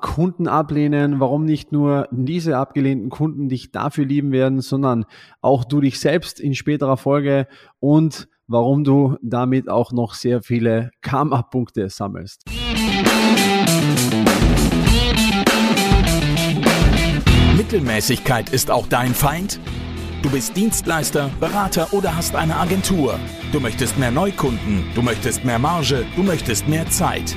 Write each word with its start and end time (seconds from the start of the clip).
Kunden 0.00 0.48
ablehnen, 0.48 1.20
warum 1.20 1.44
nicht 1.44 1.72
nur 1.72 2.08
diese 2.10 2.56
abgelehnten 2.56 3.10
Kunden 3.10 3.48
dich 3.48 3.70
dafür 3.70 4.04
lieben 4.04 4.32
werden, 4.32 4.60
sondern 4.60 5.04
auch 5.40 5.64
du 5.64 5.80
dich 5.80 6.00
selbst 6.00 6.40
in 6.40 6.54
späterer 6.54 6.96
Folge 6.96 7.46
und 7.78 8.28
warum 8.46 8.84
du 8.84 9.16
damit 9.22 9.68
auch 9.68 9.92
noch 9.92 10.14
sehr 10.14 10.42
viele 10.42 10.90
Karma-Punkte 11.02 11.88
sammelst. 11.88 12.44
Mittelmäßigkeit 17.56 18.50
ist 18.50 18.70
auch 18.70 18.88
dein 18.88 19.14
Feind? 19.14 19.60
Du 20.22 20.28
bist 20.28 20.56
Dienstleister, 20.56 21.30
Berater 21.40 21.92
oder 21.92 22.14
hast 22.14 22.34
eine 22.34 22.56
Agentur. 22.56 23.18
Du 23.52 23.60
möchtest 23.60 23.96
mehr 23.96 24.10
Neukunden, 24.10 24.84
du 24.94 25.00
möchtest 25.02 25.44
mehr 25.44 25.58
Marge, 25.58 26.04
du 26.14 26.22
möchtest 26.22 26.68
mehr 26.68 26.86
Zeit. 26.90 27.36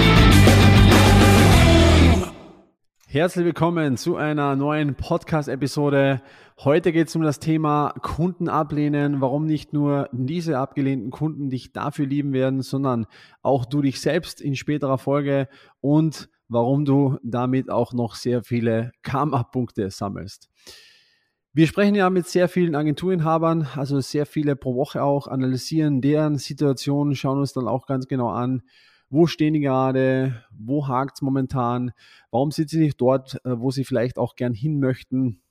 Herzlich 3.11 3.43
willkommen 3.43 3.97
zu 3.97 4.15
einer 4.15 4.55
neuen 4.55 4.95
Podcast-Episode. 4.95 6.21
Heute 6.57 6.93
geht 6.93 7.09
es 7.09 7.15
um 7.17 7.23
das 7.23 7.39
Thema 7.39 7.93
Kunden 8.01 8.47
ablehnen, 8.47 9.19
warum 9.19 9.45
nicht 9.45 9.73
nur 9.73 10.07
diese 10.13 10.57
abgelehnten 10.57 11.11
Kunden 11.11 11.49
dich 11.49 11.73
dafür 11.73 12.05
lieben 12.05 12.31
werden, 12.31 12.61
sondern 12.61 13.07
auch 13.41 13.65
du 13.65 13.81
dich 13.81 13.99
selbst 13.99 14.39
in 14.39 14.55
späterer 14.55 14.97
Folge 14.97 15.49
und 15.81 16.29
warum 16.47 16.85
du 16.85 17.17
damit 17.21 17.69
auch 17.69 17.91
noch 17.91 18.15
sehr 18.15 18.45
viele 18.45 18.93
Karma-Punkte 19.01 19.91
sammelst. 19.91 20.49
Wir 21.51 21.67
sprechen 21.67 21.95
ja 21.95 22.09
mit 22.09 22.27
sehr 22.27 22.47
vielen 22.47 22.75
Agenturinhabern, 22.75 23.67
also 23.75 23.99
sehr 23.99 24.25
viele 24.25 24.55
pro 24.55 24.77
Woche 24.77 25.03
auch, 25.03 25.27
analysieren 25.27 25.99
deren 25.99 26.37
Situation, 26.37 27.13
schauen 27.13 27.39
uns 27.39 27.51
dann 27.51 27.67
auch 27.67 27.87
ganz 27.87 28.07
genau 28.07 28.29
an, 28.29 28.61
wo 29.11 29.27
stehen 29.27 29.53
die 29.53 29.59
gerade? 29.59 30.43
Wo 30.51 30.87
hakt 30.87 31.17
es 31.17 31.21
momentan? 31.21 31.91
Warum 32.31 32.51
sind 32.51 32.69
sie 32.69 32.79
nicht 32.79 32.99
dort, 32.99 33.35
äh, 33.45 33.59
wo 33.59 33.69
sie 33.69 33.83
vielleicht 33.83 34.17
auch 34.17 34.35
gern 34.35 34.53
hin 34.53 34.79
möchten? 34.79 35.41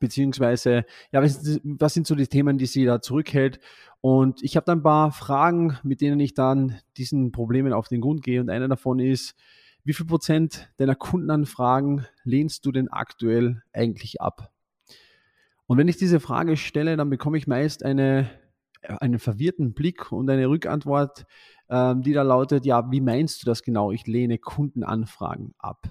Beziehungsweise, 0.00 0.84
ja, 1.12 1.22
was, 1.22 1.60
was 1.62 1.92
sind 1.92 2.06
so 2.06 2.14
die 2.14 2.26
Themen, 2.26 2.56
die 2.56 2.66
sie 2.66 2.84
da 2.84 3.02
zurückhält? 3.02 3.60
Und 4.00 4.42
ich 4.42 4.56
habe 4.56 4.64
da 4.64 4.72
ein 4.72 4.82
paar 4.82 5.12
Fragen, 5.12 5.76
mit 5.82 6.00
denen 6.00 6.20
ich 6.20 6.34
dann 6.34 6.78
diesen 6.96 7.32
Problemen 7.32 7.72
auf 7.72 7.88
den 7.88 8.00
Grund 8.00 8.22
gehe. 8.22 8.40
Und 8.40 8.48
einer 8.48 8.68
davon 8.68 9.00
ist, 9.00 9.34
wie 9.82 9.92
viel 9.92 10.06
Prozent 10.06 10.70
deiner 10.78 10.94
Kundenanfragen 10.94 12.06
lehnst 12.22 12.64
du 12.64 12.72
denn 12.72 12.88
aktuell 12.88 13.62
eigentlich 13.72 14.20
ab? 14.20 14.50
Und 15.66 15.78
wenn 15.78 15.88
ich 15.88 15.96
diese 15.96 16.20
Frage 16.20 16.56
stelle, 16.56 16.96
dann 16.96 17.10
bekomme 17.10 17.38
ich 17.38 17.46
meist 17.46 17.84
eine, 17.84 18.30
einen 18.88 19.18
verwirrten 19.18 19.74
Blick 19.74 20.12
und 20.12 20.28
eine 20.30 20.48
Rückantwort, 20.48 21.26
ähm, 21.68 22.02
die 22.02 22.12
da 22.12 22.22
lautet, 22.22 22.64
ja, 22.64 22.90
wie 22.90 23.00
meinst 23.00 23.42
du 23.42 23.46
das 23.46 23.62
genau? 23.62 23.92
Ich 23.92 24.06
lehne 24.06 24.38
Kundenanfragen 24.38 25.54
ab. 25.58 25.88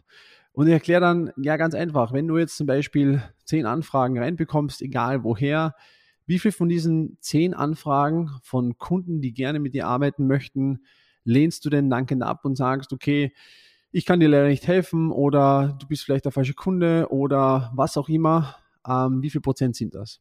Und 0.52 0.68
ich 0.68 0.74
erkläre 0.74 1.02
dann, 1.02 1.32
ja, 1.38 1.58
ganz 1.58 1.74
einfach, 1.74 2.14
wenn 2.14 2.28
du 2.28 2.38
jetzt 2.38 2.58
zum 2.58 2.68
Beispiel 2.68 3.24
zehn 3.44 3.66
Anfragen 3.66 4.20
reinbekommst, 4.20 4.82
egal 4.82 5.24
woher, 5.24 5.76
wie 6.26 6.40
viel 6.40 6.52
von 6.52 6.70
diesen 6.70 7.18
zehn 7.20 7.54
Anfragen 7.54 8.30
von 8.44 8.78
Kunden, 8.78 9.20
die 9.20 9.34
gerne 9.34 9.60
mit 9.60 9.74
dir 9.74 9.88
arbeiten 9.88 10.28
möchten, 10.28 10.86
lehnst 11.26 11.66
du 11.66 11.70
denn 11.70 11.90
dankend 11.90 12.24
ab 12.24 12.46
und 12.46 12.56
sagst, 12.56 12.94
okay, 12.94 13.34
ich 13.92 14.06
kann 14.06 14.20
dir 14.20 14.30
leider 14.30 14.48
nicht 14.48 14.68
helfen 14.68 15.12
oder 15.12 15.78
du 15.80 15.88
bist 15.88 16.04
vielleicht 16.04 16.26
der 16.26 16.32
falsche 16.32 16.54
Kunde 16.54 17.08
oder 17.10 17.72
was 17.76 17.98
auch 17.98 18.10
immer. 18.10 18.56
Ähm, 18.88 19.22
wie 19.22 19.30
viel 19.30 19.42
Prozent 19.42 19.76
sind 19.76 19.96
das? 19.96 20.20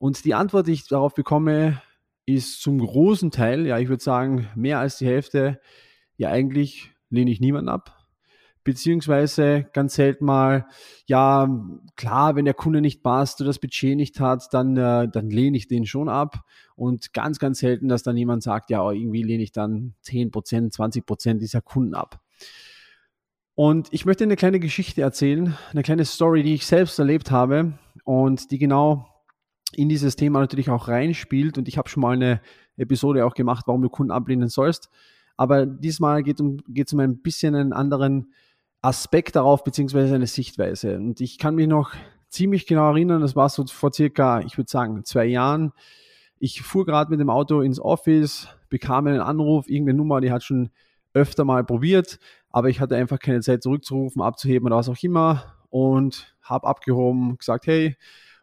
Und 0.00 0.24
die 0.24 0.32
Antwort, 0.32 0.66
die 0.66 0.72
ich 0.72 0.88
darauf 0.88 1.14
bekomme, 1.14 1.82
ist 2.24 2.62
zum 2.62 2.78
großen 2.78 3.30
Teil, 3.30 3.66
ja, 3.66 3.78
ich 3.78 3.90
würde 3.90 4.02
sagen, 4.02 4.48
mehr 4.54 4.78
als 4.78 4.96
die 4.96 5.06
Hälfte, 5.06 5.60
ja, 6.16 6.30
eigentlich 6.30 6.90
lehne 7.10 7.30
ich 7.30 7.38
niemanden 7.38 7.68
ab. 7.68 8.08
Beziehungsweise 8.64 9.66
ganz 9.74 9.96
selten 9.96 10.24
mal, 10.24 10.66
ja, 11.04 11.50
klar, 11.96 12.34
wenn 12.34 12.46
der 12.46 12.54
Kunde 12.54 12.80
nicht 12.80 13.02
passt 13.02 13.42
oder 13.42 13.48
das 13.48 13.58
Budget 13.58 13.94
nicht 13.94 14.20
hat, 14.20 14.48
dann, 14.54 14.74
äh, 14.78 15.06
dann 15.06 15.28
lehne 15.28 15.58
ich 15.58 15.68
den 15.68 15.84
schon 15.84 16.08
ab. 16.08 16.46
Und 16.76 17.12
ganz, 17.12 17.38
ganz 17.38 17.58
selten, 17.58 17.88
dass 17.88 18.02
dann 18.02 18.16
jemand 18.16 18.42
sagt, 18.42 18.70
ja, 18.70 18.90
irgendwie 18.90 19.22
lehne 19.22 19.42
ich 19.42 19.52
dann 19.52 19.94
10%, 20.02 20.72
20% 20.72 21.40
dieser 21.40 21.60
Kunden 21.60 21.94
ab. 21.94 22.22
Und 23.54 23.88
ich 23.90 24.06
möchte 24.06 24.24
eine 24.24 24.36
kleine 24.36 24.60
Geschichte 24.60 25.02
erzählen, 25.02 25.58
eine 25.72 25.82
kleine 25.82 26.06
Story, 26.06 26.42
die 26.42 26.54
ich 26.54 26.64
selbst 26.64 26.98
erlebt 26.98 27.30
habe 27.30 27.74
und 28.04 28.50
die 28.50 28.58
genau 28.58 29.09
in 29.80 29.88
dieses 29.88 30.14
Thema 30.14 30.40
natürlich 30.40 30.68
auch 30.68 30.88
reinspielt. 30.88 31.56
Und 31.56 31.66
ich 31.66 31.78
habe 31.78 31.88
schon 31.88 32.02
mal 32.02 32.12
eine 32.12 32.40
Episode 32.76 33.24
auch 33.24 33.34
gemacht, 33.34 33.66
warum 33.66 33.80
du 33.80 33.88
Kunden 33.88 34.12
ablehnen 34.12 34.48
sollst. 34.48 34.90
Aber 35.36 35.64
diesmal 35.64 36.22
geht 36.22 36.36
es 36.36 36.40
um, 36.42 36.58
geht's 36.68 36.92
um 36.92 37.00
ein 37.00 37.22
bisschen 37.22 37.54
einen 37.54 37.72
anderen 37.72 38.34
Aspekt 38.82 39.36
darauf, 39.36 39.64
beziehungsweise 39.64 40.14
eine 40.14 40.26
Sichtweise. 40.26 40.96
Und 40.96 41.20
ich 41.22 41.38
kann 41.38 41.54
mich 41.54 41.66
noch 41.66 41.94
ziemlich 42.28 42.66
genau 42.66 42.90
erinnern, 42.90 43.22
das 43.22 43.36
war 43.36 43.48
so 43.48 43.66
vor 43.66 43.92
circa, 43.92 44.40
ich 44.40 44.58
würde 44.58 44.70
sagen, 44.70 45.02
zwei 45.04 45.24
Jahren. 45.24 45.72
Ich 46.38 46.60
fuhr 46.60 46.84
gerade 46.84 47.10
mit 47.10 47.20
dem 47.20 47.30
Auto 47.30 47.62
ins 47.62 47.80
Office, 47.80 48.48
bekam 48.68 49.06
einen 49.06 49.20
Anruf, 49.20 49.68
irgendeine 49.68 49.96
Nummer, 49.96 50.20
die 50.20 50.30
hat 50.30 50.44
schon 50.44 50.70
öfter 51.14 51.44
mal 51.44 51.64
probiert, 51.64 52.18
aber 52.50 52.68
ich 52.68 52.80
hatte 52.80 52.96
einfach 52.96 53.18
keine 53.18 53.40
Zeit 53.40 53.62
zurückzurufen, 53.62 54.22
abzuheben 54.22 54.66
oder 54.66 54.76
was 54.76 54.88
auch 54.88 55.02
immer 55.02 55.56
und 55.70 56.36
habe 56.42 56.66
abgehoben, 56.66 57.36
gesagt, 57.38 57.66
hey, 57.66 57.96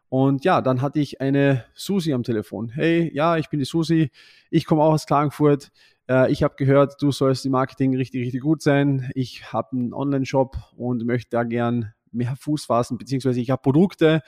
und 0.10 0.46
ja, 0.46 0.62
dann 0.62 0.82
hatte 0.82 1.00
ich 1.00 1.20
eine 1.22 1.66
Susi 1.74 2.14
am 2.14 2.24
Telefon. 2.24 2.70
Hey, 2.70 3.12
ja, 3.14 3.38
ich 3.38 3.50
bin 3.50 3.60
die 3.60 3.66
Susi, 3.66 4.12
ich 4.50 4.66
komme 4.66 4.82
auch 4.84 4.94
aus 4.94 5.06
Klagenfurt. 5.06 5.72
Äh, 6.10 6.32
ich 6.32 6.44
habe 6.44 6.56
gehört, 6.56 7.02
du 7.02 7.12
sollst 7.12 7.46
im 7.46 7.52
Marketing 7.52 7.96
richtig, 7.96 8.22
richtig 8.22 8.42
gut 8.42 8.62
sein. 8.62 9.12
Ich 9.16 9.52
habe 9.52 9.76
einen 9.76 9.94
Online-Shop 9.94 10.58
und 10.78 11.06
möchte 11.06 11.32
da 11.32 11.44
gern 11.44 11.94
mehr 12.12 12.36
Fuß 12.36 12.66
fassen, 12.66 12.98
beziehungsweise 12.98 13.42
ich 13.42 13.50
habe 13.50 13.62
Produkte, 13.62 14.22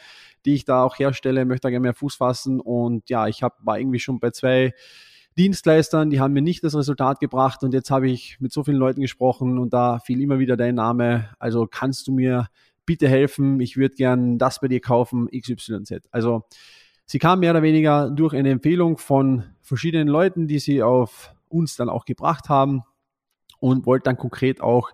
die 0.45 0.53
ich 0.53 0.65
da 0.65 0.83
auch 0.83 0.99
herstelle, 0.99 1.45
möchte 1.45 1.67
da 1.67 1.69
gerne 1.69 1.83
mehr 1.83 1.93
Fuß 1.93 2.15
fassen. 2.15 2.59
Und 2.59 3.09
ja, 3.09 3.27
ich 3.27 3.41
hab, 3.41 3.57
war 3.65 3.79
irgendwie 3.79 3.99
schon 3.99 4.19
bei 4.19 4.31
zwei 4.31 4.73
Dienstleistern, 5.37 6.09
die 6.09 6.19
haben 6.19 6.33
mir 6.33 6.41
nicht 6.41 6.63
das 6.65 6.75
Resultat 6.75 7.21
gebracht 7.21 7.63
und 7.63 7.73
jetzt 7.73 7.91
habe 7.91 8.09
ich 8.09 8.41
mit 8.41 8.51
so 8.51 8.65
vielen 8.65 8.77
Leuten 8.77 8.99
gesprochen 8.99 9.57
und 9.57 9.71
da 9.71 9.99
fiel 9.99 10.19
immer 10.21 10.39
wieder 10.39 10.57
dein 10.57 10.75
Name. 10.75 11.29
Also 11.39 11.65
kannst 11.65 12.07
du 12.07 12.11
mir 12.11 12.47
bitte 12.89 13.07
helfen, 13.07 13.59
ich 13.59 13.77
würde 13.77 13.93
gern 13.93 14.39
das 14.39 14.61
bei 14.61 14.67
dir 14.67 14.79
kaufen, 14.79 15.27
XYZ. 15.27 16.07
Also 16.09 16.41
sie 17.05 17.19
kam 17.19 17.41
mehr 17.41 17.51
oder 17.51 17.61
weniger 17.61 18.09
durch 18.09 18.33
eine 18.33 18.49
Empfehlung 18.49 18.97
von 18.97 19.43
verschiedenen 19.61 20.07
Leuten, 20.07 20.47
die 20.47 20.57
sie 20.57 20.81
auf 20.81 21.35
uns 21.49 21.75
dann 21.75 21.87
auch 21.87 22.03
gebracht 22.03 22.49
haben 22.49 22.81
und 23.59 23.85
wollte 23.85 24.05
dann 24.05 24.17
konkret 24.17 24.59
auch 24.59 24.89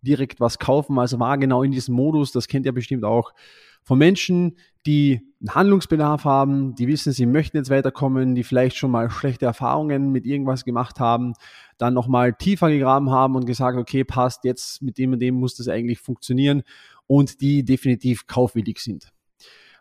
direkt 0.00 0.38
was 0.38 0.60
kaufen. 0.60 0.96
Also 1.00 1.18
war 1.18 1.38
genau 1.38 1.64
in 1.64 1.72
diesem 1.72 1.96
Modus, 1.96 2.30
das 2.30 2.46
kennt 2.46 2.66
ihr 2.66 2.72
bestimmt 2.72 3.02
auch 3.02 3.32
von 3.82 3.98
Menschen, 3.98 4.56
die 4.86 5.20
einen 5.40 5.54
Handlungsbedarf 5.56 6.24
haben, 6.24 6.76
die 6.76 6.86
wissen, 6.86 7.12
sie 7.12 7.26
möchten 7.26 7.56
jetzt 7.56 7.70
weiterkommen, 7.70 8.36
die 8.36 8.44
vielleicht 8.44 8.76
schon 8.76 8.92
mal 8.92 9.10
schlechte 9.10 9.46
Erfahrungen 9.46 10.12
mit 10.12 10.24
irgendwas 10.24 10.64
gemacht 10.64 11.00
haben, 11.00 11.32
dann 11.78 11.94
nochmal 11.94 12.32
tiefer 12.32 12.70
gegraben 12.70 13.10
haben 13.10 13.34
und 13.34 13.46
gesagt, 13.46 13.76
okay, 13.76 14.04
passt, 14.04 14.44
jetzt 14.44 14.82
mit 14.82 14.98
dem 14.98 15.14
und 15.14 15.18
dem 15.18 15.34
muss 15.34 15.56
das 15.56 15.66
eigentlich 15.66 15.98
funktionieren 15.98 16.62
und 17.10 17.40
die 17.40 17.64
definitiv 17.64 18.28
kaufwillig 18.28 18.78
sind. 18.78 19.08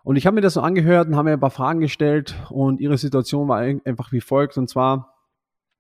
Und 0.04 0.16
ich 0.16 0.26
habe 0.26 0.34
mir 0.34 0.42
das 0.42 0.56
so 0.56 0.62
angehört 0.62 1.08
und 1.08 1.16
habe 1.16 1.30
mir 1.30 1.34
ein 1.34 1.40
paar 1.40 1.52
Fragen 1.52 1.80
gestellt 1.80 2.34
und 2.50 2.81
ihre 2.81 2.98
Situation 2.98 3.48
war 3.48 3.60
einfach 3.60 4.12
wie 4.12 4.20
folgt. 4.20 4.58
Und 4.58 4.68
zwar 4.68 5.14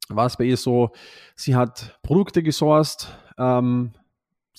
war 0.09 0.27
es 0.27 0.37
bei 0.37 0.43
ihr 0.43 0.57
so, 0.57 0.91
sie 1.35 1.55
hat 1.55 1.97
Produkte 2.03 2.43
gesourced, 2.43 3.07
ähm, 3.39 3.93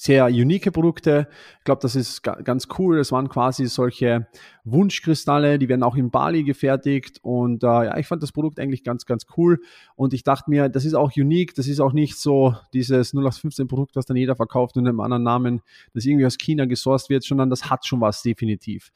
sehr 0.00 0.28
unique 0.28 0.72
Produkte. 0.72 1.28
Ich 1.58 1.64
glaube, 1.64 1.82
das 1.82 1.94
ist 1.94 2.22
ganz 2.22 2.68
cool. 2.78 2.98
Es 3.00 3.12
waren 3.12 3.28
quasi 3.28 3.66
solche 3.66 4.26
Wunschkristalle, 4.64 5.58
die 5.58 5.68
werden 5.68 5.82
auch 5.82 5.94
in 5.94 6.10
Bali 6.10 6.42
gefertigt. 6.42 7.18
Und 7.20 7.62
äh, 7.62 7.66
ja, 7.66 7.98
ich 7.98 8.06
fand 8.06 8.22
das 8.22 8.32
Produkt 8.32 8.58
eigentlich 8.58 8.82
ganz, 8.82 9.04
ganz 9.04 9.26
cool. 9.36 9.60
Und 9.96 10.14
ich 10.14 10.24
dachte 10.24 10.48
mir, 10.48 10.70
das 10.70 10.86
ist 10.86 10.94
auch 10.94 11.14
unique. 11.14 11.54
Das 11.54 11.66
ist 11.66 11.80
auch 11.80 11.92
nicht 11.92 12.16
so 12.16 12.54
dieses 12.72 13.12
0815 13.12 13.68
Produkt, 13.68 13.94
was 13.94 14.06
dann 14.06 14.16
jeder 14.16 14.36
verkauft 14.36 14.78
unter 14.78 14.88
einem 14.88 15.00
anderen 15.00 15.22
Namen, 15.22 15.60
das 15.92 16.06
irgendwie 16.06 16.24
aus 16.24 16.38
China 16.38 16.64
gesourced 16.64 17.10
wird, 17.10 17.22
sondern 17.22 17.50
das 17.50 17.68
hat 17.68 17.86
schon 17.86 18.00
was 18.00 18.22
definitiv. 18.22 18.92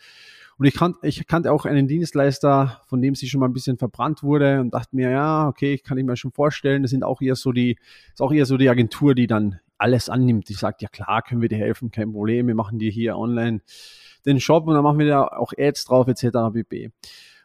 Und 0.57 0.65
ich, 0.65 0.75
kan 0.75 0.95
ich 1.03 1.27
kannte 1.27 1.53
auch 1.53 1.67
einen 1.67 1.87
Dienstleister, 1.87 2.81
von 2.87 3.03
dem 3.03 3.15
sie 3.15 3.29
schon 3.29 3.41
mal 3.41 3.49
ein 3.49 3.53
bisschen 3.53 3.77
verbrannt 3.77 4.23
wurde 4.23 4.59
und 4.63 4.73
dachte 4.73 4.97
mir, 4.97 5.11
ja, 5.11 5.49
okay, 5.49 5.75
ich 5.75 5.83
kann 5.83 5.99
ich 5.99 6.05
mir 6.05 6.17
schon 6.17 6.33
vorstellen, 6.33 6.81
das 6.81 6.93
sind 6.93 7.03
auch 7.03 7.21
eher 7.21 7.37
so 7.37 7.53
die, 7.53 7.77
ist 8.11 8.23
auch 8.23 8.33
eher 8.33 8.47
so 8.47 8.57
die 8.57 8.71
Agentur, 8.71 9.15
die 9.15 9.27
dann 9.27 9.61
alles 9.85 10.09
annimmt. 10.09 10.49
Die 10.49 10.55
sagt, 10.55 10.81
ja 10.81 10.89
klar, 10.89 11.21
können 11.23 11.43
wir 11.43 11.51
dir 11.51 11.59
helfen, 11.59 11.91
kein 11.91 12.11
Problem, 12.11 12.47
wir 12.47 12.55
machen 12.55 12.79
dir 12.79 12.91
hier 12.91 13.19
online 13.19 13.61
den 14.25 14.41
Shop 14.41 14.67
und 14.67 14.73
dann 14.73 14.83
machen 14.83 14.99
wir 14.99 15.07
da 15.07 15.27
auch 15.27 15.53
Ads 15.57 15.85
drauf 15.85 16.09
etc. 16.09 16.55
pp. 16.55 16.91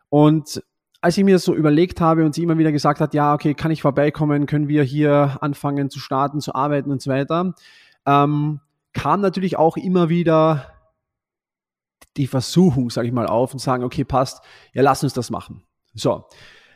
Und 0.07 0.63
als 1.01 1.17
ich 1.17 1.25
mir 1.25 1.35
das 1.35 1.43
so 1.43 1.53
überlegt 1.53 1.99
habe 1.99 2.25
und 2.25 2.33
sie 2.33 2.43
immer 2.43 2.57
wieder 2.57 2.71
gesagt 2.71 3.01
hat, 3.01 3.13
ja, 3.13 3.33
okay, 3.33 3.53
kann 3.53 3.71
ich 3.71 3.81
vorbeikommen, 3.81 4.45
können 4.45 4.69
wir 4.69 4.83
hier 4.83 5.37
anfangen 5.41 5.89
zu 5.89 5.99
starten, 5.99 6.39
zu 6.39 6.55
arbeiten 6.55 6.91
und 6.91 7.01
so 7.01 7.11
weiter, 7.11 7.53
ähm, 8.05 8.61
kam 8.93 9.19
natürlich 9.19 9.57
auch 9.57 9.75
immer 9.75 10.07
wieder 10.07 10.73
die 12.15 12.27
Versuchung, 12.27 12.89
sage 12.89 13.07
ich 13.07 13.13
mal, 13.13 13.27
auf 13.27 13.51
und 13.51 13.59
sagen, 13.59 13.83
okay, 13.83 14.05
passt, 14.05 14.41
ja, 14.73 14.81
lass 14.81 15.03
uns 15.03 15.13
das 15.13 15.29
machen. 15.29 15.63
So, 15.93 16.23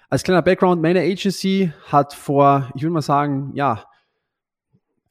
als 0.09 0.23
kleiner 0.23 0.41
Background, 0.41 0.81
meine 0.81 0.99
Agency 0.99 1.71
hat 1.87 2.13
vor, 2.13 2.69
ich 2.75 2.81
würde 2.81 2.93
mal 2.93 3.01
sagen, 3.01 3.51
ja, 3.55 3.85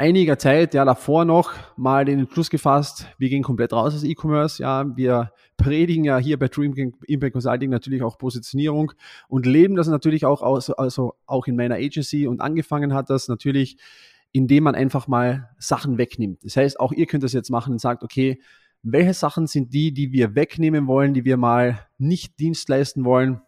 einiger 0.02 0.36
Zeit, 0.36 0.74
ja, 0.74 0.84
davor 0.84 1.24
noch 1.24 1.52
mal 1.76 2.04
den 2.04 2.18
Entschluss 2.18 2.50
gefasst, 2.50 3.06
wir 3.18 3.28
gehen 3.28 3.44
komplett 3.44 3.72
raus 3.72 3.94
aus 3.94 4.02
E-Commerce, 4.02 4.60
ja, 4.60 4.84
wir 4.96 5.30
predigen 5.56 6.02
ja 6.02 6.18
hier 6.18 6.40
bei 6.40 6.48
Dream 6.48 6.74
Impact 7.06 7.32
Consulting 7.34 7.70
natürlich 7.70 8.02
auch 8.02 8.18
Positionierung 8.18 8.92
und 9.28 9.46
leben 9.46 9.76
das 9.76 9.86
natürlich 9.86 10.26
auch 10.26 10.42
aus, 10.42 10.70
also 10.70 11.14
auch 11.24 11.46
in 11.46 11.54
meiner 11.54 11.76
Agency 11.76 12.26
und 12.26 12.40
angefangen 12.40 12.94
hat 12.94 13.10
das 13.10 13.28
natürlich, 13.28 13.76
indem 14.32 14.64
man 14.64 14.74
einfach 14.74 15.06
mal 15.06 15.50
Sachen 15.58 15.98
wegnimmt. 15.98 16.42
Das 16.42 16.56
heißt, 16.56 16.80
auch 16.80 16.90
ihr 16.90 17.06
könnt 17.06 17.22
das 17.22 17.32
jetzt 17.32 17.50
machen 17.50 17.72
und 17.72 17.80
sagt, 17.80 18.02
okay, 18.02 18.40
welche 18.82 19.14
Sachen 19.14 19.46
sind 19.46 19.72
die, 19.72 19.92
die 19.92 20.10
wir 20.10 20.34
wegnehmen 20.34 20.88
wollen, 20.88 21.14
die 21.14 21.24
wir 21.24 21.36
mal 21.36 21.78
nicht 21.98 22.40
Dienst 22.40 22.68
leisten 22.68 23.04
wollen, 23.04 23.40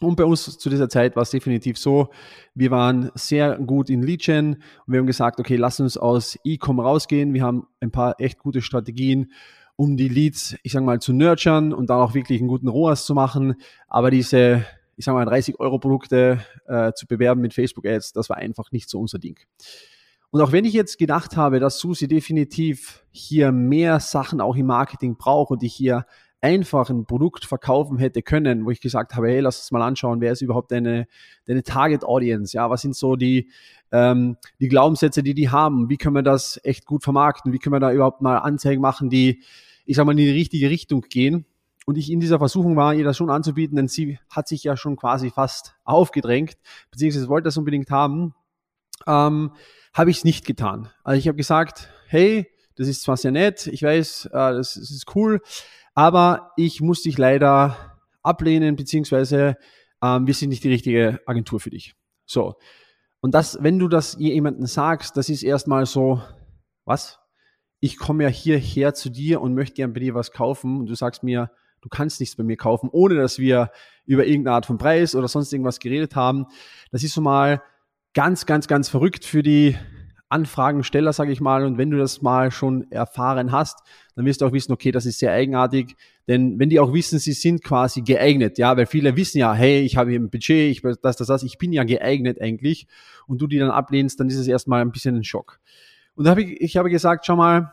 und 0.00 0.16
bei 0.16 0.24
uns 0.24 0.58
zu 0.58 0.70
dieser 0.70 0.88
Zeit 0.88 1.14
war 1.14 1.22
es 1.22 1.30
definitiv 1.30 1.76
so, 1.78 2.08
wir 2.54 2.70
waren 2.70 3.10
sehr 3.14 3.58
gut 3.58 3.90
in 3.90 4.02
Lead-Gen 4.02 4.54
und 4.54 4.92
wir 4.92 4.98
haben 4.98 5.06
gesagt, 5.06 5.38
okay, 5.40 5.56
lass 5.56 5.78
uns 5.80 5.96
aus 5.96 6.38
E-Com 6.44 6.80
rausgehen. 6.80 7.34
Wir 7.34 7.42
haben 7.42 7.66
ein 7.80 7.90
paar 7.90 8.18
echt 8.18 8.38
gute 8.38 8.62
Strategien, 8.62 9.32
um 9.76 9.96
die 9.96 10.08
Leads, 10.08 10.56
ich 10.62 10.72
sage 10.72 10.84
mal, 10.84 11.00
zu 11.00 11.12
nurturen 11.12 11.72
und 11.72 11.90
dann 11.90 12.00
auch 12.00 12.14
wirklich 12.14 12.40
einen 12.40 12.48
guten 12.48 12.68
ROAS 12.68 13.04
zu 13.04 13.14
machen. 13.14 13.56
Aber 13.88 14.10
diese, 14.10 14.64
ich 14.96 15.04
sage 15.04 15.16
mal, 15.16 15.26
30 15.26 15.60
Euro 15.60 15.78
Produkte 15.78 16.40
äh, 16.66 16.92
zu 16.92 17.06
bewerben 17.06 17.40
mit 17.42 17.52
Facebook 17.52 17.86
Ads, 17.86 18.12
das 18.12 18.30
war 18.30 18.38
einfach 18.38 18.72
nicht 18.72 18.88
so 18.88 18.98
unser 19.00 19.18
Ding. 19.18 19.38
Und 20.30 20.40
auch 20.40 20.52
wenn 20.52 20.64
ich 20.64 20.74
jetzt 20.74 20.98
gedacht 20.98 21.36
habe, 21.36 21.60
dass 21.60 21.78
Susi 21.78 22.08
definitiv 22.08 23.04
hier 23.10 23.52
mehr 23.52 24.00
Sachen 24.00 24.40
auch 24.40 24.54
im 24.54 24.66
Marketing 24.66 25.16
braucht 25.16 25.50
und 25.50 25.62
ich 25.62 25.74
hier 25.74 26.06
einfach 26.40 26.88
ein 26.88 27.04
Produkt 27.04 27.44
verkaufen 27.44 27.98
hätte 27.98 28.22
können, 28.22 28.64
wo 28.64 28.70
ich 28.70 28.80
gesagt 28.80 29.14
habe, 29.14 29.28
hey, 29.28 29.40
lass 29.40 29.60
uns 29.60 29.70
mal 29.72 29.82
anschauen, 29.82 30.20
wer 30.20 30.32
ist 30.32 30.40
überhaupt 30.40 30.72
deine, 30.72 31.06
deine 31.46 31.62
Target 31.62 32.04
Audience? 32.04 32.56
Ja, 32.56 32.70
was 32.70 32.82
sind 32.82 32.96
so 32.96 33.16
die, 33.16 33.50
ähm, 33.92 34.36
die 34.58 34.68
Glaubenssätze, 34.68 35.22
die 35.22 35.34
die 35.34 35.50
haben? 35.50 35.90
Wie 35.90 35.98
können 35.98 36.14
wir 36.14 36.22
das 36.22 36.58
echt 36.64 36.86
gut 36.86 37.04
vermarkten? 37.04 37.52
Wie 37.52 37.58
können 37.58 37.74
wir 37.74 37.80
da 37.80 37.92
überhaupt 37.92 38.22
mal 38.22 38.38
Anzeigen 38.38 38.80
machen, 38.80 39.10
die, 39.10 39.42
ich 39.84 39.96
sag 39.96 40.06
mal, 40.06 40.12
in 40.12 40.18
die 40.18 40.30
richtige 40.30 40.70
Richtung 40.70 41.02
gehen? 41.02 41.44
Und 41.86 41.98
ich 41.98 42.10
in 42.10 42.20
dieser 42.20 42.38
Versuchung 42.38 42.76
war, 42.76 42.94
ihr 42.94 43.04
das 43.04 43.16
schon 43.16 43.30
anzubieten, 43.30 43.76
denn 43.76 43.88
sie 43.88 44.18
hat 44.30 44.48
sich 44.48 44.64
ja 44.64 44.76
schon 44.76 44.96
quasi 44.96 45.30
fast 45.30 45.74
aufgedrängt, 45.84 46.56
beziehungsweise 46.90 47.28
wollte 47.28 47.46
das 47.46 47.56
unbedingt 47.56 47.90
haben, 47.90 48.34
ähm, 49.06 49.52
habe 49.92 50.10
ich 50.10 50.18
es 50.18 50.24
nicht 50.24 50.46
getan. 50.46 50.88
Also 51.04 51.18
ich 51.18 51.26
habe 51.26 51.36
gesagt, 51.36 51.90
hey, 52.06 52.46
das 52.76 52.86
ist 52.88 53.02
zwar 53.02 53.16
sehr 53.16 53.32
nett, 53.32 53.66
ich 53.66 53.82
weiß, 53.82 54.26
äh, 54.26 54.30
das, 54.30 54.74
das 54.74 54.90
ist 54.90 55.14
cool, 55.14 55.40
aber 56.00 56.52
ich 56.56 56.80
muss 56.80 57.02
dich 57.02 57.18
leider 57.18 57.76
ablehnen, 58.22 58.74
beziehungsweise 58.74 59.58
ähm, 60.02 60.26
wir 60.26 60.32
sind 60.32 60.48
nicht 60.48 60.64
die 60.64 60.70
richtige 60.70 61.20
Agentur 61.26 61.60
für 61.60 61.68
dich. 61.68 61.94
So. 62.24 62.54
Und 63.20 63.34
das, 63.34 63.58
wenn 63.60 63.78
du 63.78 63.86
das 63.86 64.16
jemandem 64.18 64.64
sagst, 64.64 65.18
das 65.18 65.28
ist 65.28 65.42
erstmal 65.42 65.84
so, 65.84 66.22
was? 66.86 67.18
Ich 67.80 67.98
komme 67.98 68.22
ja 68.22 68.30
hierher 68.30 68.94
zu 68.94 69.10
dir 69.10 69.42
und 69.42 69.52
möchte 69.52 69.74
gern 69.74 69.92
bei 69.92 70.00
dir 70.00 70.14
was 70.14 70.32
kaufen 70.32 70.80
und 70.80 70.86
du 70.86 70.94
sagst 70.94 71.22
mir, 71.22 71.50
du 71.82 71.90
kannst 71.90 72.18
nichts 72.18 72.34
bei 72.34 72.44
mir 72.44 72.56
kaufen, 72.56 72.88
ohne 72.90 73.16
dass 73.16 73.38
wir 73.38 73.70
über 74.06 74.24
irgendeine 74.24 74.54
Art 74.54 74.64
von 74.64 74.78
Preis 74.78 75.14
oder 75.14 75.28
sonst 75.28 75.52
irgendwas 75.52 75.80
geredet 75.80 76.16
haben. 76.16 76.46
Das 76.92 77.02
ist 77.02 77.12
so 77.12 77.20
mal 77.20 77.62
ganz, 78.14 78.46
ganz, 78.46 78.68
ganz 78.68 78.88
verrückt 78.88 79.26
für 79.26 79.42
die 79.42 79.76
Anfragensteller, 80.30 81.12
sage 81.12 81.32
ich 81.32 81.40
mal. 81.40 81.64
Und 81.64 81.76
wenn 81.76 81.90
du 81.90 81.98
das 81.98 82.22
mal 82.22 82.50
schon 82.50 82.90
erfahren 82.90 83.52
hast, 83.52 83.80
dann 84.14 84.24
wirst 84.24 84.40
du 84.40 84.46
auch 84.46 84.52
wissen, 84.52 84.72
okay, 84.72 84.92
das 84.92 85.06
ist 85.06 85.18
sehr 85.18 85.32
eigenartig. 85.32 85.96
Denn 86.28 86.58
wenn 86.58 86.70
die 86.70 86.80
auch 86.80 86.92
wissen, 86.92 87.18
sie 87.18 87.32
sind 87.32 87.62
quasi 87.64 88.02
geeignet, 88.02 88.56
ja, 88.56 88.76
weil 88.76 88.86
viele 88.86 89.16
wissen 89.16 89.38
ja, 89.38 89.52
hey, 89.52 89.80
ich 89.80 89.96
habe 89.96 90.10
hier 90.10 90.20
ein 90.20 90.30
Budget, 90.30 90.70
ich 90.70 90.82
das, 90.82 91.16
das, 91.16 91.26
das, 91.26 91.42
ich 91.42 91.58
bin 91.58 91.72
ja 91.72 91.84
geeignet 91.84 92.40
eigentlich. 92.40 92.86
Und 93.26 93.42
du 93.42 93.46
die 93.46 93.58
dann 93.58 93.70
ablehnst, 93.70 94.20
dann 94.20 94.28
ist 94.28 94.36
es 94.36 94.46
erstmal 94.46 94.80
ein 94.82 94.92
bisschen 94.92 95.16
ein 95.16 95.24
Schock. 95.24 95.60
Und 96.14 96.24
da 96.24 96.30
habe 96.30 96.42
ich, 96.42 96.60
ich 96.60 96.76
habe 96.76 96.90
gesagt, 96.90 97.26
schau 97.26 97.36
mal, 97.36 97.72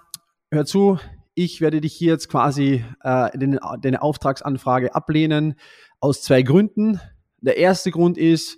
hör 0.52 0.66
zu, 0.66 1.00
ich 1.36 1.62
werde 1.62 1.82
dich 1.82 1.94
hier 1.94 2.14
jetzt 2.14 2.30
quasi 2.30 2.84
äh, 3.04 3.38
deine, 3.38 3.60
deine 3.80 4.02
Auftragsanfrage 4.02 4.96
ablehnen 4.96 5.56
aus 6.00 6.24
zwei 6.24 6.42
Gründen. 6.42 7.00
Der 7.42 7.58
erste 7.58 7.92
Grund 7.92 8.18
ist, 8.18 8.58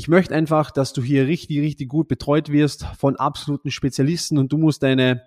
ich 0.00 0.08
möchte 0.08 0.34
einfach, 0.34 0.70
dass 0.70 0.94
du 0.94 1.02
hier 1.02 1.26
richtig, 1.26 1.60
richtig 1.60 1.90
gut 1.90 2.08
betreut 2.08 2.50
wirst 2.50 2.86
von 2.96 3.16
absoluten 3.16 3.70
Spezialisten 3.70 4.38
und 4.38 4.50
du 4.50 4.56
musst 4.56 4.82
deine 4.82 5.24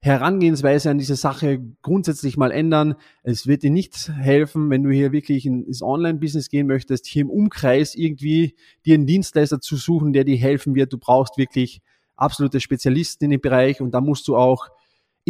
Herangehensweise 0.00 0.88
an 0.88 0.96
diese 0.96 1.14
Sache 1.14 1.60
grundsätzlich 1.82 2.38
mal 2.38 2.50
ändern. 2.50 2.94
Es 3.22 3.46
wird 3.46 3.64
dir 3.64 3.70
nicht 3.70 4.08
helfen, 4.08 4.70
wenn 4.70 4.82
du 4.82 4.90
hier 4.90 5.12
wirklich 5.12 5.44
ins 5.44 5.82
Online-Business 5.82 6.48
gehen 6.48 6.66
möchtest, 6.66 7.06
hier 7.06 7.20
im 7.20 7.28
Umkreis 7.28 7.94
irgendwie 7.94 8.54
dir 8.86 8.94
einen 8.94 9.06
Dienstleister 9.06 9.60
zu 9.60 9.76
suchen, 9.76 10.14
der 10.14 10.24
dir 10.24 10.38
helfen 10.38 10.74
wird. 10.74 10.90
Du 10.90 10.96
brauchst 10.96 11.36
wirklich 11.36 11.82
absolute 12.16 12.60
Spezialisten 12.60 13.24
in 13.24 13.32
dem 13.32 13.42
Bereich 13.42 13.82
und 13.82 13.90
da 13.90 14.00
musst 14.00 14.26
du 14.26 14.38
auch 14.38 14.70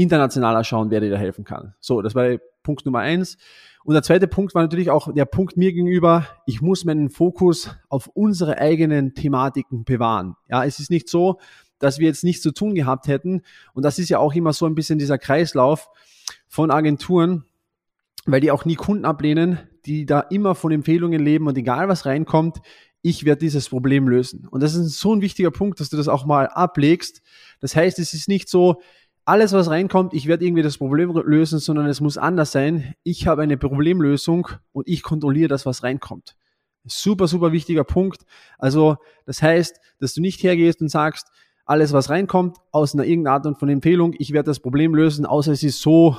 internationaler 0.02 0.64
schauen, 0.64 0.90
wer 0.90 1.00
dir 1.00 1.10
da 1.10 1.16
helfen 1.16 1.44
kann. 1.44 1.74
So, 1.80 2.02
das 2.02 2.14
war 2.14 2.38
Punkt 2.62 2.86
Nummer 2.86 3.00
eins. 3.00 3.36
Und 3.84 3.94
der 3.94 4.02
zweite 4.02 4.28
Punkt 4.28 4.54
war 4.54 4.62
natürlich 4.62 4.90
auch 4.90 5.12
der 5.12 5.24
Punkt 5.24 5.56
mir 5.56 5.72
gegenüber, 5.72 6.26
ich 6.46 6.60
muss 6.60 6.84
meinen 6.84 7.10
Fokus 7.10 7.74
auf 7.88 8.08
unsere 8.08 8.58
eigenen 8.58 9.14
Thematiken 9.14 9.84
bewahren. 9.84 10.36
Ja, 10.48 10.64
es 10.64 10.78
ist 10.78 10.90
nicht 10.90 11.08
so, 11.08 11.38
dass 11.78 11.98
wir 11.98 12.06
jetzt 12.06 12.24
nichts 12.24 12.42
zu 12.42 12.52
tun 12.52 12.74
gehabt 12.74 13.06
hätten. 13.06 13.42
Und 13.72 13.84
das 13.84 13.98
ist 13.98 14.08
ja 14.08 14.18
auch 14.18 14.34
immer 14.34 14.52
so 14.52 14.66
ein 14.66 14.74
bisschen 14.74 14.98
dieser 14.98 15.16
Kreislauf 15.16 15.88
von 16.48 16.70
Agenturen, 16.70 17.44
weil 18.26 18.40
die 18.40 18.50
auch 18.50 18.64
nie 18.64 18.74
Kunden 18.74 19.04
ablehnen, 19.04 19.58
die 19.86 20.04
da 20.04 20.20
immer 20.20 20.54
von 20.54 20.72
Empfehlungen 20.72 21.24
leben 21.24 21.46
und 21.46 21.56
egal 21.56 21.88
was 21.88 22.04
reinkommt, 22.04 22.58
ich 23.00 23.24
werde 23.24 23.40
dieses 23.40 23.68
Problem 23.68 24.08
lösen. 24.08 24.46
Und 24.48 24.62
das 24.62 24.74
ist 24.74 24.98
so 24.98 25.14
ein 25.14 25.22
wichtiger 25.22 25.50
Punkt, 25.50 25.80
dass 25.80 25.88
du 25.88 25.96
das 25.96 26.08
auch 26.08 26.26
mal 26.26 26.48
ablegst. 26.48 27.22
Das 27.60 27.76
heißt, 27.76 27.98
es 27.98 28.12
ist 28.12 28.28
nicht 28.28 28.48
so, 28.48 28.82
alles, 29.28 29.52
was 29.52 29.69
reinkommt, 29.69 30.14
ich 30.14 30.26
werde 30.26 30.46
irgendwie 30.46 30.62
das 30.62 30.78
Problem 30.78 31.12
lösen, 31.12 31.58
sondern 31.58 31.86
es 31.86 32.00
muss 32.00 32.16
anders 32.16 32.50
sein. 32.50 32.94
Ich 33.02 33.26
habe 33.26 33.43
eine 33.43 33.58
Problemlösung 33.58 34.48
und 34.72 34.88
ich 34.88 35.03
kontrolliere 35.03 35.48
das, 35.48 35.67
was 35.67 35.82
reinkommt. 35.82 36.34
Super, 36.86 37.29
super 37.29 37.53
wichtiger 37.53 37.84
Punkt. 37.84 38.22
Also, 38.56 38.96
das 39.26 39.43
heißt, 39.43 39.81
dass 39.98 40.14
du 40.14 40.22
nicht 40.22 40.43
hergehst 40.43 40.81
und 40.81 40.88
sagst, 40.88 41.29
alles, 41.67 41.93
was 41.93 42.08
reinkommt, 42.08 42.56
aus 42.72 42.94
einer 42.94 43.05
irgendeiner 43.05 43.34
Art 43.34 43.44
und 43.44 43.58
von 43.58 43.69
Empfehlung, 43.69 44.14
ich 44.19 44.32
werde 44.32 44.46
das 44.46 44.60
Problem 44.60 44.94
lösen, 44.94 45.26
außer 45.26 45.53
es 45.53 45.62
ist 45.62 45.82
so, 45.82 46.17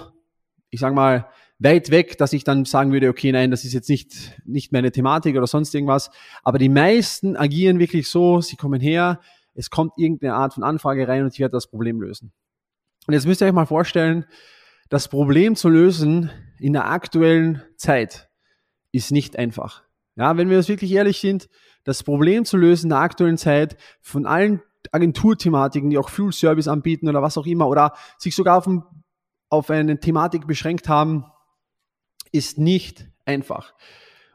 ich 0.69 0.79
sag 0.79 0.93
mal, 0.93 1.27
weit 1.57 1.89
weg, 1.89 2.19
dass 2.19 2.31
ich 2.31 2.43
dann 2.43 2.65
sagen 2.65 2.91
würde, 2.91 3.09
okay, 3.09 3.31
nein, 3.31 3.49
das 3.49 3.65
ist 3.65 3.73
jetzt 3.73 3.89
nicht, 3.89 4.39
nicht 4.45 4.71
mehr 4.71 4.79
eine 4.79 4.91
Thematik 4.91 5.35
oder 5.35 5.47
sonst 5.47 5.73
irgendwas. 5.73 6.11
Aber 6.43 6.59
die 6.59 6.69
meisten 6.69 7.35
agieren 7.35 7.79
wirklich 7.79 8.07
so, 8.07 8.39
sie 8.41 8.55
kommen 8.55 8.79
her, 8.79 9.19
es 9.55 9.71
kommt 9.71 9.93
irgendeine 9.97 10.35
Art 10.35 10.53
von 10.53 10.63
Anfrage 10.63 11.07
rein 11.07 11.23
und 11.23 11.33
ich 11.33 11.39
werde 11.39 11.53
das 11.53 11.65
Problem 11.65 11.99
lösen. 11.99 12.31
Und 13.07 13.13
jetzt 13.13 13.25
müsst 13.25 13.41
ihr 13.41 13.47
euch 13.47 13.53
mal 13.53 13.65
vorstellen, 13.65 14.25
das 14.89 15.07
Problem 15.07 15.55
zu 15.55 15.69
lösen 15.69 16.31
in 16.59 16.73
der 16.73 16.89
aktuellen 16.89 17.61
Zeit 17.77 18.29
ist 18.91 19.11
nicht 19.11 19.37
einfach. 19.37 19.83
Ja, 20.15 20.35
wenn 20.37 20.49
wir 20.49 20.57
uns 20.57 20.67
wirklich 20.67 20.91
ehrlich 20.91 21.19
sind, 21.19 21.47
das 21.83 22.03
Problem 22.03 22.43
zu 22.43 22.57
lösen 22.57 22.87
in 22.87 22.89
der 22.89 22.99
aktuellen 22.99 23.37
Zeit 23.37 23.77
von 24.01 24.25
allen 24.25 24.61
Agenturthematiken, 24.91 25.89
die 25.89 25.97
auch 25.97 26.09
Full 26.09 26.33
Service 26.33 26.67
anbieten 26.67 27.07
oder 27.07 27.21
was 27.21 27.37
auch 27.37 27.45
immer, 27.45 27.67
oder 27.67 27.93
sich 28.17 28.35
sogar 28.35 28.57
auf, 28.57 28.67
ein, 28.67 28.83
auf 29.49 29.69
eine 29.69 29.99
Thematik 29.99 30.47
beschränkt 30.47 30.89
haben, 30.89 31.25
ist 32.31 32.57
nicht 32.57 33.07
einfach. 33.25 33.73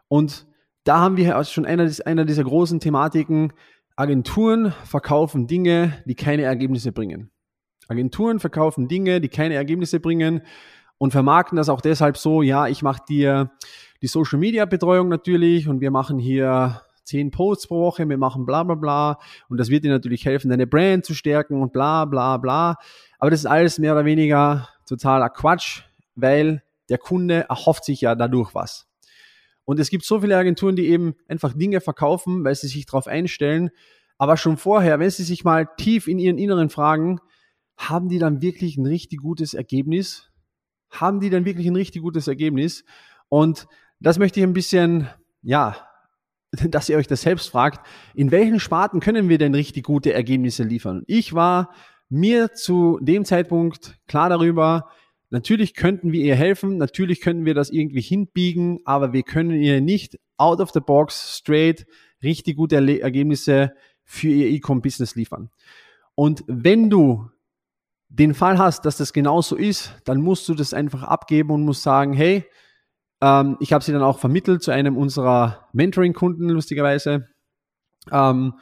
Und 0.09 0.47
da 0.85 0.99
haben 1.01 1.17
wir 1.17 1.37
also 1.37 1.51
schon 1.51 1.67
einer, 1.67 1.91
einer 2.05 2.25
dieser 2.25 2.45
großen 2.45 2.81
Thematiken, 2.81 3.53
Agenturen 3.97 4.73
verkaufen 4.85 5.47
Dinge, 5.47 6.03
die 6.05 6.15
keine 6.15 6.43
Ergebnisse 6.43 6.93
bringen. 6.93 7.31
Agenturen 7.89 8.41
verkaufen 8.41 8.89
Dinge, 8.89 9.21
die 9.21 9.29
keine 9.29 9.55
Ergebnisse 9.55 10.01
bringen 10.01 10.43
und 10.99 11.11
vermarkten 11.11 11.57
das 11.57 11.69
auch 11.69 11.81
deshalb 11.81 12.17
so, 12.17 12.43
ja, 12.43 12.67
ich 12.67 12.83
mache 12.83 13.03
dir 13.09 13.51
die 14.03 14.07
Social 14.07 14.39
Media 14.39 14.65
Betreuung 14.65 15.09
natürlich 15.09 15.69
und 15.69 15.81
wir 15.81 15.91
machen 15.91 16.19
hier 16.19 16.83
zehn 17.05 17.31
Posts 17.31 17.69
pro 17.69 17.81
Woche, 17.81 18.09
wir 18.09 18.19
machen 18.19 18.47
bla 18.47 18.63
bla 18.63 18.75
bla 18.75 19.19
und 19.49 19.59
das 19.59 19.69
wird 19.69 19.85
dir 19.85 19.91
natürlich 19.91 20.25
helfen, 20.25 20.49
deine 20.49 20.67
Brand 20.67 21.05
zu 21.05 21.15
stärken 21.15 21.61
und 21.61 21.73
bla 21.73 22.05
bla 22.05 22.39
bla. 22.39 22.77
Aber 23.19 23.31
das 23.31 23.41
ist 23.41 23.47
alles 23.47 23.79
mehr 23.79 23.93
oder 23.93 24.05
weniger 24.05 24.69
totaler 24.87 25.31
Quatsch, 25.31 25.83
weil 26.15 26.63
der 26.89 26.99
Kunde 26.99 27.47
erhofft 27.49 27.85
sich 27.85 28.01
ja 28.01 28.15
dadurch 28.15 28.55
was. 28.55 28.87
Und 29.65 29.81
es 29.81 29.89
gibt 29.89 30.05
so 30.05 30.21
viele 30.21 30.37
Agenturen, 30.37 30.77
die 30.77 30.89
eben 30.89 31.15
einfach 31.29 31.55
Dinge 31.55 31.81
verkaufen, 31.81 32.45
weil 32.45 32.55
sie 32.55 32.69
sich 32.69 32.87
darauf 32.87 33.07
einstellen, 33.07 33.71
aber 34.19 34.37
schon 34.37 34.57
vorher, 34.57 34.99
wenn 34.99 35.11
sie 35.11 35.25
sich 35.25 35.45
mal 35.45 35.69
tief 35.77 36.07
in 36.07 36.19
ihren 36.19 36.39
Inneren 36.39 36.71
fragen, 36.71 37.21
haben 37.77 38.09
die 38.09 38.19
dann 38.19 38.43
wirklich 38.43 38.77
ein 38.77 38.87
richtig 38.87 39.21
gutes 39.21 39.55
Ergebnis? 39.55 40.31
Haben 40.91 41.21
die 41.21 41.31
dann 41.31 41.45
wirklich 41.45 41.67
ein 41.67 41.77
richtig 41.77 42.03
gutes 42.03 42.29
Ergebnis? 42.29 42.85
Und 43.29 43.67
das 44.01 44.19
möchte 44.19 44.41
ich 44.41 44.47
ein 44.47 44.53
bisschen, 44.53 45.09
ja, 45.43 45.77
dass 46.69 46.89
ihr 46.89 46.97
euch 46.97 47.07
das 47.07 47.23
selbst 47.23 47.49
fragt, 47.49 47.87
in 48.15 48.31
welchen 48.31 48.61
Sparten 48.61 49.01
können 49.01 49.29
wir 49.29 49.39
denn 49.39 49.55
richtig 49.55 49.85
gute 49.85 50.13
Ergebnisse 50.13 50.63
liefern? 50.63 51.03
Ich 51.07 51.35
war 51.35 51.75
mir 52.09 52.53
zu 52.53 52.99
dem 53.01 53.25
Zeitpunkt 53.25 53.99
klar 54.07 54.29
darüber, 54.29 54.89
natürlich 55.31 55.75
könnten 55.75 56.13
wir 56.13 56.21
ihr 56.21 56.37
helfen, 56.37 56.77
natürlich 56.77 57.21
könnten 57.21 57.45
wir 57.45 57.55
das 57.55 57.71
irgendwie 57.71 58.03
hinbiegen, 58.03 58.81
aber 58.85 59.13
wir 59.13 59.23
können 59.23 59.61
ihr 59.61 59.81
nicht 59.81 60.19
out 60.37 60.61
of 60.61 60.71
the 60.71 60.81
box 60.81 61.39
straight 61.39 61.87
richtig 62.23 62.57
gute 62.57 62.77
Ergebnisse 62.77 63.73
für 64.05 64.29
ihr 64.29 64.49
E-Com-Business 64.49 65.15
liefern. 65.15 65.51
Und 66.15 66.45
wenn 66.47 66.91
du 66.91 67.31
den 68.17 68.35
Fall 68.35 68.59
hast, 68.59 68.85
dass 68.85 68.97
das 68.97 69.13
genauso 69.13 69.57
ist, 69.57 69.93
dann 70.05 70.21
musst 70.21 70.49
du 70.49 70.55
das 70.55 70.73
einfach 70.73 71.03
abgeben 71.03 71.51
und 71.51 71.65
musst 71.65 71.83
sagen, 71.83 72.13
hey, 72.13 72.45
ähm, 73.21 73.57
ich 73.61 73.73
habe 73.73 73.85
sie 73.85 73.93
dann 73.93 74.03
auch 74.03 74.19
vermittelt 74.19 74.63
zu 74.63 74.71
einem 74.71 74.97
unserer 74.97 75.69
Mentoring-Kunden, 75.73 76.49
lustigerweise. 76.49 77.29
Ähm, 78.13 78.55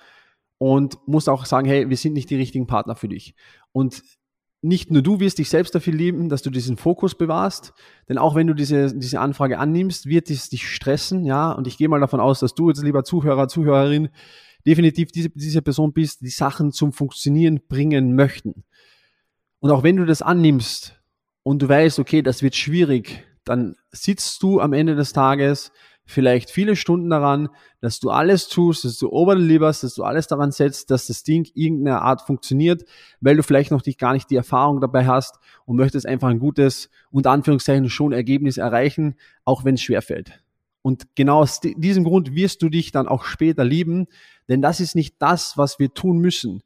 und 0.58 0.96
musst 1.06 1.28
auch 1.28 1.44
sagen, 1.44 1.66
hey, 1.66 1.90
wir 1.90 1.96
sind 1.96 2.12
nicht 2.12 2.30
die 2.30 2.36
richtigen 2.36 2.66
Partner 2.66 2.94
für 2.94 3.08
dich. 3.08 3.34
Und 3.72 4.02
nicht 4.62 4.92
nur 4.92 5.02
du 5.02 5.18
wirst 5.18 5.38
dich 5.38 5.50
selbst 5.50 5.74
dafür 5.74 5.92
lieben, 5.92 6.28
dass 6.28 6.42
du 6.42 6.50
diesen 6.50 6.76
Fokus 6.76 7.16
bewahrst, 7.16 7.74
denn 8.08 8.16
auch 8.16 8.36
wenn 8.36 8.46
du 8.46 8.54
diese, 8.54 8.96
diese 8.96 9.18
Anfrage 9.18 9.58
annimmst, 9.58 10.06
wird 10.06 10.30
es 10.30 10.48
dich 10.48 10.68
stressen, 10.68 11.24
ja, 11.24 11.50
und 11.50 11.66
ich 11.66 11.76
gehe 11.76 11.88
mal 11.88 11.98
davon 11.98 12.20
aus, 12.20 12.38
dass 12.38 12.54
du 12.54 12.68
jetzt 12.68 12.82
lieber 12.82 13.02
Zuhörer, 13.02 13.48
Zuhörerin, 13.48 14.10
definitiv 14.64 15.10
diese, 15.10 15.30
diese 15.30 15.62
Person 15.62 15.92
bist, 15.92 16.20
die 16.20 16.28
Sachen 16.28 16.70
zum 16.70 16.92
Funktionieren 16.92 17.60
bringen 17.68 18.14
möchten. 18.14 18.62
Und 19.62 19.70
auch 19.70 19.84
wenn 19.84 19.96
du 19.96 20.04
das 20.04 20.22
annimmst 20.22 21.00
und 21.44 21.62
du 21.62 21.68
weißt, 21.68 22.00
okay, 22.00 22.20
das 22.20 22.42
wird 22.42 22.56
schwierig, 22.56 23.24
dann 23.44 23.76
sitzt 23.92 24.42
du 24.42 24.58
am 24.60 24.72
Ende 24.72 24.96
des 24.96 25.12
Tages 25.12 25.70
vielleicht 26.04 26.50
viele 26.50 26.74
Stunden 26.74 27.10
daran, 27.10 27.48
dass 27.80 28.00
du 28.00 28.10
alles 28.10 28.48
tust, 28.48 28.84
dass 28.84 28.98
du 28.98 29.08
overdelieferst, 29.12 29.84
dass 29.84 29.94
du 29.94 30.02
alles 30.02 30.26
daran 30.26 30.50
setzt, 30.50 30.90
dass 30.90 31.06
das 31.06 31.22
Ding 31.22 31.48
irgendeiner 31.54 32.02
Art 32.02 32.22
funktioniert, 32.22 32.82
weil 33.20 33.36
du 33.36 33.44
vielleicht 33.44 33.70
noch 33.70 33.86
nicht 33.86 34.00
gar 34.00 34.14
nicht 34.14 34.28
die 34.30 34.36
Erfahrung 34.36 34.80
dabei 34.80 35.06
hast 35.06 35.38
und 35.64 35.76
möchtest 35.76 36.06
einfach 36.06 36.28
ein 36.28 36.40
gutes, 36.40 36.90
unter 37.12 37.30
Anführungszeichen, 37.30 37.88
schon 37.88 38.10
Ergebnis 38.10 38.56
erreichen, 38.56 39.14
auch 39.44 39.64
wenn 39.64 39.76
es 39.76 39.82
schwerfällt. 39.82 40.42
Und 40.82 41.14
genau 41.14 41.38
aus 41.38 41.60
diesem 41.60 42.02
Grund 42.02 42.34
wirst 42.34 42.62
du 42.62 42.68
dich 42.68 42.90
dann 42.90 43.06
auch 43.06 43.22
später 43.22 43.64
lieben, 43.64 44.08
denn 44.48 44.60
das 44.60 44.80
ist 44.80 44.96
nicht 44.96 45.14
das, 45.20 45.56
was 45.56 45.78
wir 45.78 45.94
tun 45.94 46.18
müssen. 46.18 46.64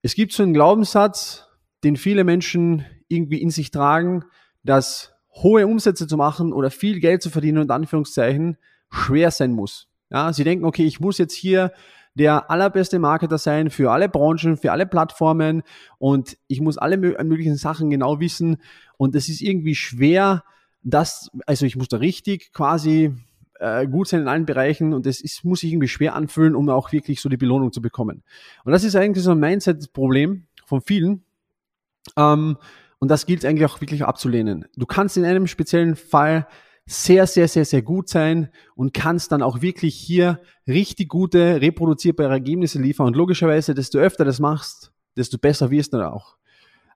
Es 0.00 0.14
gibt 0.14 0.32
so 0.32 0.44
einen 0.44 0.54
Glaubenssatz, 0.54 1.49
den 1.84 1.96
viele 1.96 2.24
Menschen 2.24 2.84
irgendwie 3.08 3.40
in 3.40 3.50
sich 3.50 3.70
tragen, 3.70 4.24
dass 4.62 5.14
hohe 5.32 5.66
Umsätze 5.66 6.06
zu 6.06 6.16
machen 6.16 6.52
oder 6.52 6.70
viel 6.70 7.00
Geld 7.00 7.22
zu 7.22 7.30
verdienen 7.30 7.58
und 7.58 7.70
Anführungszeichen 7.70 8.58
schwer 8.90 9.30
sein 9.30 9.52
muss. 9.52 9.88
Ja, 10.10 10.32
sie 10.32 10.44
denken, 10.44 10.64
okay, 10.64 10.84
ich 10.84 11.00
muss 11.00 11.18
jetzt 11.18 11.34
hier 11.34 11.72
der 12.14 12.50
allerbeste 12.50 12.98
Marketer 12.98 13.38
sein 13.38 13.70
für 13.70 13.92
alle 13.92 14.08
Branchen, 14.08 14.56
für 14.56 14.72
alle 14.72 14.86
Plattformen 14.86 15.62
und 15.98 16.36
ich 16.48 16.60
muss 16.60 16.76
alle 16.76 16.96
möglichen 16.96 17.56
Sachen 17.56 17.90
genau 17.90 18.18
wissen 18.18 18.58
und 18.96 19.14
es 19.14 19.28
ist 19.28 19.40
irgendwie 19.40 19.76
schwer, 19.76 20.42
das, 20.82 21.30
also 21.46 21.66
ich 21.66 21.76
muss 21.76 21.88
da 21.88 21.98
richtig 21.98 22.52
quasi 22.52 23.14
äh, 23.60 23.86
gut 23.86 24.08
sein 24.08 24.22
in 24.22 24.28
allen 24.28 24.46
Bereichen 24.46 24.92
und 24.92 25.06
es 25.06 25.44
muss 25.44 25.60
sich 25.60 25.72
irgendwie 25.72 25.88
schwer 25.88 26.14
anfühlen, 26.14 26.56
um 26.56 26.68
auch 26.68 26.92
wirklich 26.92 27.20
so 27.20 27.28
die 27.28 27.36
Belohnung 27.36 27.72
zu 27.72 27.80
bekommen. 27.80 28.24
Und 28.64 28.72
das 28.72 28.82
ist 28.82 28.96
eigentlich 28.96 29.24
so 29.24 29.32
ein 29.32 29.38
Mindset-Problem 29.38 30.46
von 30.66 30.80
vielen. 30.80 31.24
Ähm, 32.16 32.56
und 32.98 33.08
das 33.08 33.26
gilt 33.26 33.44
eigentlich 33.44 33.66
auch 33.66 33.80
wirklich 33.80 34.04
abzulehnen. 34.04 34.66
Du 34.76 34.86
kannst 34.86 35.16
in 35.16 35.24
einem 35.24 35.46
speziellen 35.46 35.96
Fall 35.96 36.46
sehr, 36.86 37.26
sehr, 37.26 37.48
sehr, 37.48 37.64
sehr 37.64 37.82
gut 37.82 38.08
sein 38.08 38.50
und 38.74 38.92
kannst 38.92 39.32
dann 39.32 39.42
auch 39.42 39.62
wirklich 39.62 39.94
hier 39.94 40.40
richtig 40.66 41.08
gute, 41.08 41.60
reproduzierbare 41.60 42.32
Ergebnisse 42.32 42.80
liefern. 42.80 43.06
Und 43.06 43.16
logischerweise, 43.16 43.74
desto 43.74 43.98
öfter 43.98 44.24
das 44.24 44.40
machst, 44.40 44.92
desto 45.16 45.38
besser 45.38 45.70
wirst 45.70 45.92
du 45.92 45.98
dann 45.98 46.08
auch. 46.08 46.36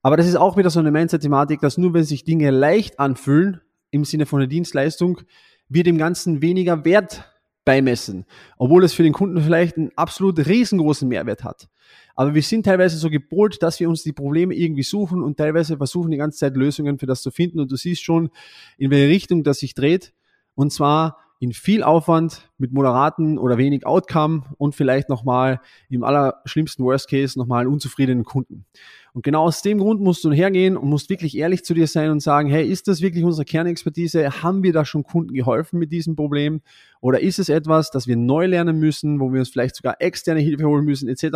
Aber 0.03 0.17
das 0.17 0.27
ist 0.27 0.37
auch 0.37 0.57
wieder 0.57 0.69
so 0.69 0.81
eine 0.81 0.91
Mindset-Thematik, 0.91 1.61
dass 1.61 1.79
nur 1.79 1.95
wenn 1.95 2.05
sich 2.05 2.25
Dinge 2.25 2.51
leicht 2.51 2.99
anfühlen, 2.99 3.61
im 3.91 4.05
Sinne 4.05 4.27
von 4.27 4.41
der 4.41 4.49
Dienstleistung, 4.49 5.21
wir 5.69 5.85
dem 5.85 5.97
Ganzen 5.97 6.43
weniger 6.43 6.85
Wert 6.85 7.33
beimessen, 7.65 8.27
obwohl 8.59 8.85
es 8.85 8.93
für 8.93 9.03
den 9.03 9.13
Kunden 9.13 9.41
vielleicht 9.41 9.77
einen 9.77 9.91
absolut 9.97 10.39
riesengroßen 10.39 11.09
Mehrwert 11.09 11.45
hat. 11.45 11.69
Aber 12.15 12.35
wir 12.35 12.43
sind 12.43 12.65
teilweise 12.65 12.97
so 12.97 13.11
gepolt, 13.11 13.63
dass 13.63 13.81
wir 13.81 13.89
uns 13.89 14.03
die 14.03 14.13
Probleme 14.13 14.55
irgendwie 14.55 14.83
suchen 14.83 15.23
und 15.23 15.37
teilweise 15.37 15.77
versuchen 15.77 16.11
die 16.11 16.17
ganze 16.17 16.39
Zeit 16.39 16.57
Lösungen 16.57 16.99
für 16.99 17.07
das 17.07 17.23
zu 17.23 17.31
finden. 17.31 17.59
Und 17.59 17.73
du 17.73 17.77
siehst 17.77 18.03
schon, 18.03 18.31
in 18.79 18.91
welche 18.91 19.09
Richtung 19.09 19.43
das 19.43 19.59
sich 19.59 19.75
dreht. 19.75 20.13
Und 20.55 20.73
zwar 20.73 21.19
in 21.45 21.53
viel 21.53 21.83
Aufwand 21.83 22.51
mit 22.57 22.73
moderaten 22.73 23.37
oder 23.37 23.59
wenig 23.59 23.85
Outcome 23.85 24.45
und 24.57 24.75
vielleicht 24.75 25.11
nochmal 25.11 25.61
im 25.91 26.03
allerschlimmsten 26.03 26.83
Worst 26.83 27.07
Case 27.07 27.39
nochmal 27.39 27.61
einen 27.61 27.73
unzufriedenen 27.75 28.25
Kunden. 28.25 28.65
Und 29.13 29.25
genau 29.25 29.45
aus 29.45 29.61
dem 29.61 29.77
Grund 29.77 30.01
musst 30.01 30.25
du 30.25 30.33
hergehen 30.33 30.75
und 30.79 30.89
musst 30.89 31.11
wirklich 31.11 31.37
ehrlich 31.37 31.63
zu 31.63 31.75
dir 31.75 31.87
sein 31.87 32.11
und 32.11 32.21
sagen, 32.21 32.49
hey, 32.49 32.67
ist 32.67 32.89
das 32.89 33.03
wirklich 33.03 33.25
unsere 33.25 33.45
Kernexpertise? 33.45 34.43
Haben 34.43 34.63
wir 34.63 34.73
da 34.73 34.87
schon 34.87 35.03
Kunden 35.03 35.35
geholfen 35.35 35.79
mit 35.79 35.93
diesem 35.93 36.17
Problem? 36.17 36.63
Oder 37.03 37.21
ist 37.21 37.39
es 37.39 37.51
etwas, 37.51 37.91
das 37.91 38.07
wir 38.07 38.17
neu 38.17 38.47
lernen 38.47 38.79
müssen, 38.79 39.21
wo 39.21 39.31
wir 39.31 39.41
uns 39.41 39.51
vielleicht 39.51 39.77
sogar 39.77 40.01
externe 40.01 40.41
Hilfe 40.41 40.65
holen 40.65 40.87
müssen, 40.87 41.11
etc., 41.11 41.27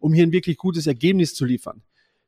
um 0.00 0.14
hier 0.14 0.26
ein 0.26 0.32
wirklich 0.32 0.56
gutes 0.56 0.86
Ergebnis 0.86 1.34
zu 1.34 1.44
liefern? 1.44 1.82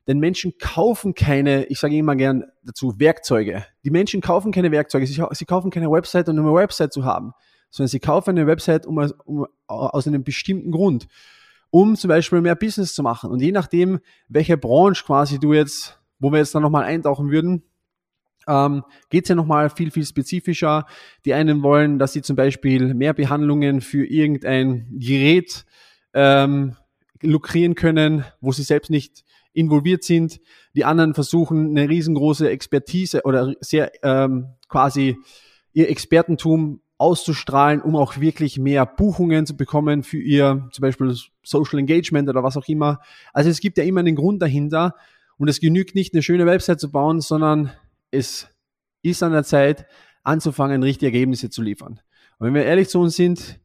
Denn 0.06 0.18
Menschen 0.18 0.58
kaufen 0.58 1.14
keine, 1.14 1.64
ich 1.66 1.78
sage 1.78 1.96
immer 1.96 2.16
gern 2.16 2.44
dazu, 2.64 2.98
Werkzeuge. 2.98 3.64
Die 3.84 3.90
Menschen 3.90 4.20
kaufen 4.20 4.52
keine 4.52 4.70
Werkzeuge, 4.72 5.06
sie, 5.06 5.22
sie 5.30 5.44
kaufen 5.44 5.70
keine 5.70 5.90
Website, 5.90 6.28
um 6.28 6.38
eine 6.38 6.54
Website 6.54 6.92
zu 6.92 7.04
haben, 7.04 7.32
sondern 7.70 7.88
sie 7.88 8.00
kaufen 8.00 8.30
eine 8.30 8.46
Website 8.46 8.86
um, 8.86 8.98
um, 9.24 9.46
aus 9.66 10.06
einem 10.06 10.24
bestimmten 10.24 10.72
Grund 10.72 11.06
um 11.72 11.96
zum 11.96 12.08
Beispiel 12.08 12.42
mehr 12.42 12.54
Business 12.54 12.94
zu 12.94 13.02
machen. 13.02 13.30
Und 13.30 13.40
je 13.40 13.50
nachdem, 13.50 14.00
welche 14.28 14.58
Branche 14.58 15.04
quasi 15.04 15.40
du 15.40 15.54
jetzt, 15.54 15.98
wo 16.18 16.30
wir 16.30 16.38
jetzt 16.38 16.54
dann 16.54 16.62
nochmal 16.62 16.84
eintauchen 16.84 17.30
würden, 17.30 17.62
ähm, 18.46 18.82
geht 19.08 19.24
es 19.24 19.30
ja 19.30 19.34
nochmal 19.34 19.70
viel, 19.70 19.90
viel 19.90 20.04
spezifischer. 20.04 20.84
Die 21.24 21.32
einen 21.32 21.62
wollen, 21.62 21.98
dass 21.98 22.12
sie 22.12 22.20
zum 22.20 22.36
Beispiel 22.36 22.92
mehr 22.92 23.14
Behandlungen 23.14 23.80
für 23.80 24.04
irgendein 24.04 24.86
Gerät 24.98 25.64
ähm, 26.12 26.76
lukrieren 27.22 27.74
können, 27.74 28.26
wo 28.42 28.52
sie 28.52 28.64
selbst 28.64 28.90
nicht 28.90 29.24
involviert 29.52 30.04
sind. 30.04 30.40
Die 30.74 30.84
anderen 30.84 31.14
versuchen 31.14 31.70
eine 31.70 31.88
riesengroße 31.88 32.48
Expertise 32.48 33.22
oder 33.24 33.54
sehr 33.60 33.92
ähm, 34.02 34.54
quasi 34.68 35.16
ihr 35.72 35.88
Expertentum 35.90 36.80
auszustrahlen, 36.98 37.82
um 37.82 37.96
auch 37.96 38.20
wirklich 38.20 38.58
mehr 38.58 38.86
Buchungen 38.86 39.44
zu 39.44 39.56
bekommen 39.56 40.02
für 40.02 40.18
ihr 40.18 40.68
zum 40.72 40.82
Beispiel 40.82 41.14
Social 41.42 41.80
Engagement 41.80 42.28
oder 42.28 42.44
was 42.44 42.56
auch 42.56 42.68
immer. 42.68 43.00
Also 43.32 43.50
es 43.50 43.60
gibt 43.60 43.76
ja 43.78 43.84
immer 43.84 44.00
einen 44.00 44.14
Grund 44.14 44.40
dahinter 44.40 44.94
und 45.36 45.48
es 45.48 45.58
genügt 45.58 45.94
nicht, 45.94 46.14
eine 46.14 46.22
schöne 46.22 46.46
Website 46.46 46.78
zu 46.78 46.92
bauen, 46.92 47.20
sondern 47.20 47.72
es 48.12 48.48
ist 49.02 49.22
an 49.22 49.32
der 49.32 49.42
Zeit, 49.42 49.86
anzufangen, 50.22 50.82
richtige 50.84 51.06
Ergebnisse 51.06 51.50
zu 51.50 51.62
liefern. 51.62 52.00
Und 52.38 52.46
wenn 52.46 52.54
wir 52.54 52.64
ehrlich 52.64 52.88
zu 52.88 53.00
uns 53.00 53.16
sind, 53.16 53.58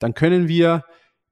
dann 0.00 0.14
können 0.14 0.48
wir 0.48 0.84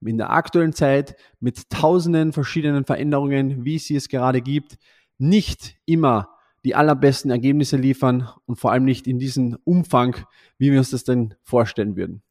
in 0.04 0.18
der 0.18 0.30
aktuellen 0.30 0.72
Zeit 0.72 1.16
mit 1.40 1.70
tausenden 1.70 2.32
verschiedenen 2.32 2.84
Veränderungen, 2.84 3.64
wie 3.64 3.76
es 3.76 3.86
sie 3.86 3.96
es 3.96 4.08
gerade 4.08 4.42
gibt, 4.42 4.78
nicht 5.18 5.76
immer 5.86 6.28
die 6.64 6.74
allerbesten 6.74 7.30
Ergebnisse 7.30 7.76
liefern 7.76 8.28
und 8.46 8.56
vor 8.56 8.72
allem 8.72 8.84
nicht 8.84 9.06
in 9.06 9.18
diesem 9.18 9.56
Umfang, 9.64 10.16
wie 10.58 10.72
wir 10.72 10.78
uns 10.78 10.90
das 10.90 11.04
denn 11.04 11.34
vorstellen 11.42 11.96
würden. 11.96 12.22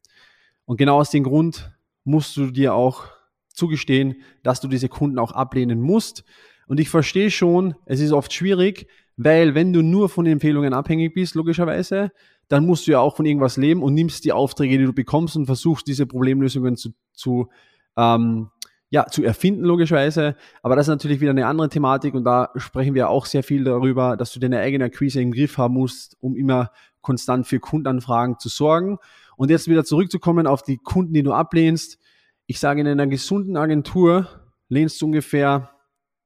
Und 0.66 0.76
genau 0.76 1.00
aus 1.00 1.10
dem 1.10 1.24
Grund 1.24 1.72
musst 2.04 2.36
du 2.36 2.50
dir 2.50 2.74
auch 2.74 3.04
zugestehen, 3.48 4.16
dass 4.42 4.60
du 4.60 4.68
diese 4.68 4.88
Kunden 4.88 5.18
auch 5.18 5.32
ablehnen 5.32 5.80
musst. 5.80 6.24
Und 6.66 6.80
ich 6.80 6.90
verstehe 6.90 7.30
schon, 7.30 7.74
es 7.86 8.00
ist 8.00 8.12
oft 8.12 8.32
schwierig, 8.32 8.88
weil 9.16 9.54
wenn 9.54 9.72
du 9.72 9.80
nur 9.82 10.08
von 10.08 10.26
Empfehlungen 10.26 10.74
abhängig 10.74 11.14
bist, 11.14 11.34
logischerweise, 11.34 12.12
dann 12.48 12.66
musst 12.66 12.86
du 12.86 12.92
ja 12.92 13.00
auch 13.00 13.16
von 13.16 13.26
irgendwas 13.26 13.56
leben 13.56 13.82
und 13.82 13.94
nimmst 13.94 14.24
die 14.24 14.32
Aufträge, 14.32 14.78
die 14.78 14.84
du 14.84 14.92
bekommst 14.92 15.36
und 15.36 15.46
versuchst 15.46 15.86
diese 15.86 16.06
Problemlösungen 16.06 16.76
zu, 16.76 16.90
zu 17.12 17.48
ähm, 17.96 18.50
ja, 18.90 19.06
zu 19.06 19.24
erfinden, 19.24 19.64
logischerweise. 19.64 20.36
Aber 20.62 20.76
das 20.76 20.86
ist 20.86 20.90
natürlich 20.90 21.20
wieder 21.20 21.32
eine 21.32 21.46
andere 21.46 21.68
Thematik 21.68 22.14
und 22.14 22.24
da 22.24 22.50
sprechen 22.56 22.94
wir 22.94 23.10
auch 23.10 23.26
sehr 23.26 23.42
viel 23.42 23.64
darüber, 23.64 24.16
dass 24.16 24.32
du 24.32 24.40
deine 24.40 24.60
eigene 24.60 24.84
Akquise 24.84 25.20
im 25.20 25.32
Griff 25.32 25.58
haben 25.58 25.74
musst, 25.74 26.16
um 26.20 26.36
immer 26.36 26.70
konstant 27.00 27.46
für 27.46 27.58
Kundenanfragen 27.58 28.38
zu 28.38 28.48
sorgen. 28.48 28.98
Und 29.36 29.50
jetzt 29.50 29.68
wieder 29.68 29.84
zurückzukommen 29.84 30.46
auf 30.46 30.62
die 30.62 30.78
Kunden, 30.78 31.12
die 31.12 31.22
du 31.22 31.32
ablehnst. 31.32 31.98
Ich 32.46 32.58
sage, 32.60 32.80
in 32.80 32.86
einer 32.86 33.06
gesunden 33.06 33.56
Agentur 33.56 34.28
lehnst 34.68 35.00
du 35.02 35.06
ungefähr 35.06 35.70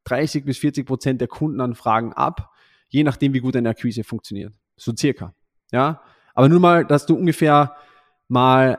30 0.04 0.44
bis 0.44 0.58
40 0.58 0.86
Prozent 0.86 1.20
der 1.20 1.28
Kundenanfragen 1.28 2.12
ab, 2.12 2.50
je 2.88 3.04
nachdem, 3.04 3.32
wie 3.32 3.40
gut 3.40 3.54
deine 3.54 3.70
Akquise 3.70 4.04
funktioniert. 4.04 4.54
So 4.76 4.92
circa. 4.96 5.34
Ja. 5.70 6.02
Aber 6.34 6.48
nur 6.48 6.60
mal, 6.60 6.84
dass 6.84 7.06
du 7.06 7.14
ungefähr 7.16 7.76
mal 8.28 8.78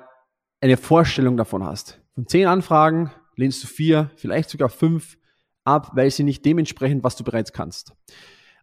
eine 0.61 0.77
Vorstellung 0.77 1.37
davon 1.37 1.65
hast. 1.65 1.99
Von 2.15 2.27
zehn 2.27 2.47
Anfragen 2.47 3.11
lehnst 3.35 3.63
du 3.63 3.67
vier, 3.67 4.11
vielleicht 4.15 4.49
sogar 4.49 4.69
fünf 4.69 5.17
ab, 5.63 5.91
weil 5.93 6.11
sie 6.11 6.23
nicht 6.23 6.45
dementsprechend, 6.45 7.03
was 7.03 7.15
du 7.15 7.23
bereits 7.23 7.53
kannst. 7.53 7.93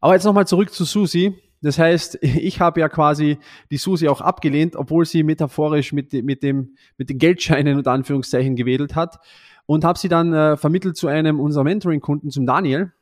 Aber 0.01 0.15
jetzt 0.15 0.25
nochmal 0.25 0.47
zurück 0.47 0.73
zu 0.73 0.85
Susi. 0.85 1.35
Das 1.61 1.79
heißt, 1.79 2.19
ich 2.23 2.61
habe 2.61 2.81
ja 2.81 2.89
quasi 2.89 3.39
die 3.71 3.77
Susi 3.77 4.09
auch 4.09 4.21
abgelehnt, 4.21 4.77
obwohl 4.77 5.05
sie 5.05 5.23
metaphorisch 5.23 5.93
mit, 5.93 6.13
mit, 6.13 6.43
dem, 6.43 6.77
mit 6.97 7.11
den 7.11 7.19
Geldscheinen 7.19 7.79
unter 7.79 7.93
Anführungszeichen 7.93 8.57
gewedelt 8.57 8.95
hat 8.95 9.19
und 9.67 9.85
habe 9.85 9.99
sie 9.99 10.09
dann 10.09 10.33
äh, 10.33 10.57
vermittelt 10.57 10.97
zu 10.97 11.09
einem 11.09 11.41
unserer 11.41 11.65
Mentoring-Kunden, 11.65 12.31
zum 12.31 12.47
Daniel. 12.47 12.93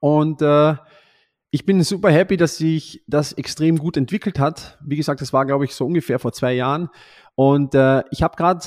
Und 0.00 0.42
äh, 0.42 0.74
ich 1.50 1.64
bin 1.64 1.82
super 1.82 2.10
happy, 2.10 2.36
dass 2.36 2.58
sich 2.58 3.02
das 3.06 3.32
extrem 3.32 3.78
gut 3.78 3.96
entwickelt 3.96 4.38
hat. 4.38 4.78
Wie 4.84 4.96
gesagt, 4.96 5.20
das 5.20 5.32
war, 5.32 5.46
glaube 5.46 5.64
ich, 5.64 5.74
so 5.74 5.86
ungefähr 5.86 6.18
vor 6.18 6.32
zwei 6.32 6.54
Jahren. 6.54 6.88
Und 7.34 7.74
äh, 7.74 8.02
ich 8.10 8.22
habe 8.22 8.36
gerade 8.36 8.60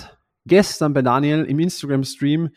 gestern 0.45 0.93
bei 0.93 1.01
Daniel 1.01 1.43
im 1.43 1.59
Instagram-Stream 1.59 2.49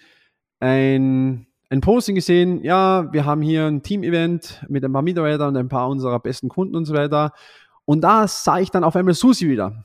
ein, 0.61 1.47
ein 1.71 1.81
Posting 1.81 2.15
gesehen. 2.15 2.63
Ja, 2.63 3.13
wir 3.13 3.25
haben 3.25 3.43
hier 3.43 3.67
ein 3.67 3.83
Team-Event 3.83 4.65
mit 4.69 4.85
ein 4.85 4.93
paar 4.93 5.03
Mitarbeitern 5.03 5.49
und 5.49 5.57
ein 5.57 5.69
paar 5.69 5.89
unserer 5.89 6.21
besten 6.21 6.49
Kunden 6.49 6.77
und 6.77 6.85
so 6.85 6.95
weiter. 6.95 7.33
Und 7.85 8.03
da 8.03 8.29
sah 8.29 8.61
ich 8.61 8.71
dann 8.71 8.85
auf 8.85 8.95
einmal 8.95 9.15
Susi 9.15 9.49
wieder. 9.49 9.85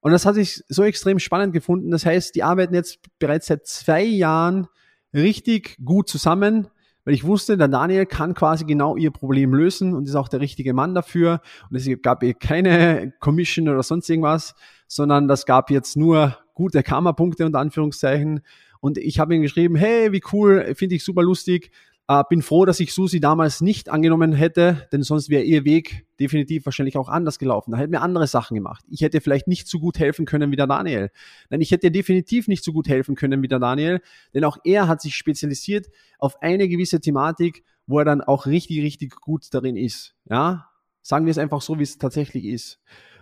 Und 0.00 0.12
das 0.12 0.26
hat 0.26 0.34
sich 0.34 0.62
so 0.68 0.84
extrem 0.84 1.18
spannend 1.18 1.52
gefunden. 1.52 1.90
Das 1.90 2.04
heißt, 2.04 2.34
die 2.34 2.42
arbeiten 2.42 2.74
jetzt 2.74 2.98
bereits 3.18 3.46
seit 3.46 3.66
zwei 3.66 4.04
Jahren 4.04 4.68
richtig 5.12 5.78
gut 5.84 6.08
zusammen 6.08 6.68
weil 7.06 7.14
ich 7.14 7.24
wusste, 7.24 7.56
der 7.56 7.68
Daniel 7.68 8.04
kann 8.04 8.34
quasi 8.34 8.64
genau 8.64 8.96
ihr 8.96 9.12
Problem 9.12 9.54
lösen 9.54 9.94
und 9.94 10.08
ist 10.08 10.16
auch 10.16 10.28
der 10.28 10.40
richtige 10.40 10.74
Mann 10.74 10.92
dafür. 10.92 11.40
Und 11.70 11.76
es 11.76 11.88
gab 12.02 12.24
ihr 12.24 12.34
keine 12.34 13.12
Commission 13.20 13.68
oder 13.68 13.84
sonst 13.84 14.10
irgendwas, 14.10 14.56
sondern 14.88 15.28
das 15.28 15.46
gab 15.46 15.70
jetzt 15.70 15.96
nur 15.96 16.36
gute 16.54 16.82
Karma-Punkte 16.82 17.46
unter 17.46 17.60
Anführungszeichen. 17.60 18.40
Und 18.80 18.98
ich 18.98 19.20
habe 19.20 19.36
ihm 19.36 19.42
geschrieben, 19.42 19.76
hey, 19.76 20.10
wie 20.10 20.22
cool, 20.32 20.74
finde 20.74 20.96
ich 20.96 21.04
super 21.04 21.22
lustig. 21.22 21.70
Äh, 22.08 22.22
bin 22.28 22.40
froh, 22.40 22.64
dass 22.64 22.78
ich 22.78 22.94
Susi 22.94 23.18
damals 23.18 23.60
nicht 23.60 23.88
angenommen 23.88 24.32
hätte, 24.32 24.86
denn 24.92 25.02
sonst 25.02 25.28
wäre 25.28 25.42
ihr 25.42 25.64
Weg 25.64 26.06
definitiv 26.20 26.64
wahrscheinlich 26.64 26.96
auch 26.96 27.08
anders 27.08 27.40
gelaufen. 27.40 27.72
Da 27.72 27.78
hätten 27.78 27.90
wir 27.90 28.02
andere 28.02 28.28
Sachen 28.28 28.54
gemacht. 28.54 28.84
Ich 28.88 29.00
hätte 29.00 29.20
vielleicht 29.20 29.48
nicht 29.48 29.66
so 29.66 29.80
gut 29.80 29.98
helfen 29.98 30.24
können 30.24 30.52
wie 30.52 30.56
der 30.56 30.68
Daniel. 30.68 31.10
Nein, 31.50 31.60
ich 31.60 31.72
hätte 31.72 31.90
definitiv 31.90 32.46
nicht 32.46 32.62
so 32.62 32.72
gut 32.72 32.88
helfen 32.88 33.16
können 33.16 33.42
wie 33.42 33.48
der 33.48 33.58
Daniel, 33.58 34.00
denn 34.34 34.44
auch 34.44 34.58
er 34.62 34.86
hat 34.86 35.00
sich 35.00 35.16
spezialisiert 35.16 35.88
auf 36.18 36.40
eine 36.42 36.68
gewisse 36.68 37.00
Thematik, 37.00 37.64
wo 37.88 37.98
er 37.98 38.04
dann 38.04 38.20
auch 38.20 38.46
richtig, 38.46 38.82
richtig 38.82 39.16
gut 39.16 39.46
darin 39.52 39.76
ist. 39.76 40.14
Ja, 40.30 40.68
sagen 41.02 41.26
wir 41.26 41.32
es 41.32 41.38
einfach 41.38 41.60
so, 41.60 41.78
wie 41.80 41.84
es 41.84 41.98
tatsächlich 41.98 42.44
ist. 42.44 42.78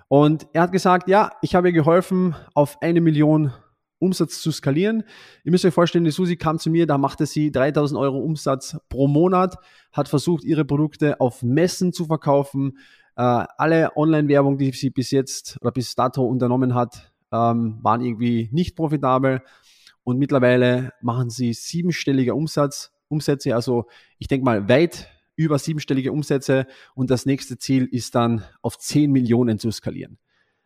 Und 0.09 0.47
er 0.53 0.63
hat 0.63 0.73
gesagt, 0.73 1.09
ja, 1.09 1.33
ich 1.41 1.55
habe 1.55 1.69
ihr 1.69 1.73
geholfen, 1.73 2.37
auf 2.53 2.83
eine 2.83 3.01
Million 3.01 3.53
Umsatz 4.05 4.41
zu 4.41 4.53
skalieren. 4.53 5.05
Ihr 5.45 5.51
müsst 5.51 5.65
euch 5.65 5.75
vorstellen, 5.75 6.05
die 6.05 6.11
Susi 6.11 6.37
kam 6.37 6.59
zu 6.59 6.71
mir, 6.71 6.87
da 6.87 6.99
machte 6.99 7.27
sie 7.27 7.51
3000 7.51 7.99
Euro 7.99 8.19
Umsatz 8.19 8.77
pro 8.89 9.09
Monat, 9.09 9.57
hat 9.93 10.09
versucht, 10.09 10.45
ihre 10.45 10.65
Produkte 10.65 11.21
auf 11.21 11.43
Messen 11.43 11.93
zu 11.93 12.07
verkaufen. 12.07 12.79
Äh, 13.17 13.23
alle 13.23 13.97
Online-Werbung, 13.97 14.59
die 14.59 14.71
sie 14.73 14.91
bis 14.91 15.11
jetzt 15.11 15.59
oder 15.61 15.73
bis 15.73 15.95
dato 15.95 16.25
unternommen 16.25 16.75
hat, 16.75 17.13
ähm, 17.33 17.79
waren 17.83 18.01
irgendwie 18.01 18.49
nicht 18.53 18.77
profitabel. 18.77 19.43
Und 20.05 20.19
mittlerweile 20.19 20.93
machen 21.01 21.31
sie 21.31 21.53
siebenstellige 21.55 22.35
Umsatz, 22.35 22.93
Umsätze, 23.09 23.55
also 23.55 23.87
ich 24.19 24.29
denke 24.29 24.45
mal 24.45 24.69
weit 24.69 25.09
über 25.37 25.59
siebenstellige 25.59 26.13
Umsätze. 26.13 26.67
Und 26.95 27.11
das 27.11 27.27
nächste 27.27 27.59
Ziel 27.59 27.87
ist 27.91 28.15
dann 28.15 28.45
auf 28.63 28.79
10 28.79 29.11
Millionen 29.11 29.59
zu 29.59 29.71
skalieren. 29.71 30.19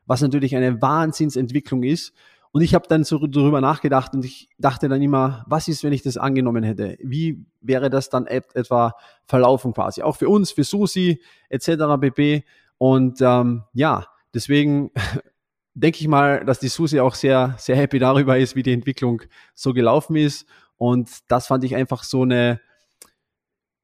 Was 0.07 0.23
natürlich 0.23 0.57
eine 0.57 0.81
Wahnsinnsentwicklung 0.81 1.83
ist. 1.83 2.15
Und 2.59 2.65
ich 2.65 2.75
habe 2.75 2.89
dann 2.89 3.05
so 3.05 3.25
darüber 3.25 3.61
nachgedacht 3.61 4.15
und 4.15 4.25
ich 4.25 4.49
dachte 4.59 4.89
dann 4.89 5.01
immer, 5.01 5.45
was 5.47 5.69
ist, 5.69 5.85
wenn 5.85 5.93
ich 5.93 6.03
das 6.03 6.17
angenommen 6.17 6.65
hätte? 6.65 6.99
Wie 7.01 7.47
wäre 7.61 7.89
das 7.89 8.11
dann 8.11 8.27
et 8.27 8.53
etwa 8.57 8.97
verlaufen 9.27 9.73
quasi? 9.73 10.03
Auch 10.03 10.17
für 10.17 10.29
uns, 10.29 10.51
für 10.51 10.65
Susi 10.65 11.23
etc. 11.51 11.71
pp. 12.01 12.43
Und 12.77 13.21
ähm, 13.21 13.63
ja, 13.75 14.09
deswegen 14.35 14.91
denke 15.75 16.01
ich 16.01 16.09
mal, 16.09 16.45
dass 16.45 16.59
die 16.59 16.67
Susi 16.67 16.99
auch 16.99 17.15
sehr, 17.15 17.55
sehr 17.59 17.77
happy 17.77 18.01
darüber 18.01 18.37
ist, 18.37 18.57
wie 18.57 18.65
die 18.65 18.73
Entwicklung 18.73 19.23
so 19.55 19.73
gelaufen 19.73 20.17
ist. 20.17 20.45
Und 20.79 21.09
das 21.29 21.47
fand 21.47 21.63
ich 21.63 21.77
einfach 21.77 22.03
so 22.03 22.23
eine, 22.23 22.61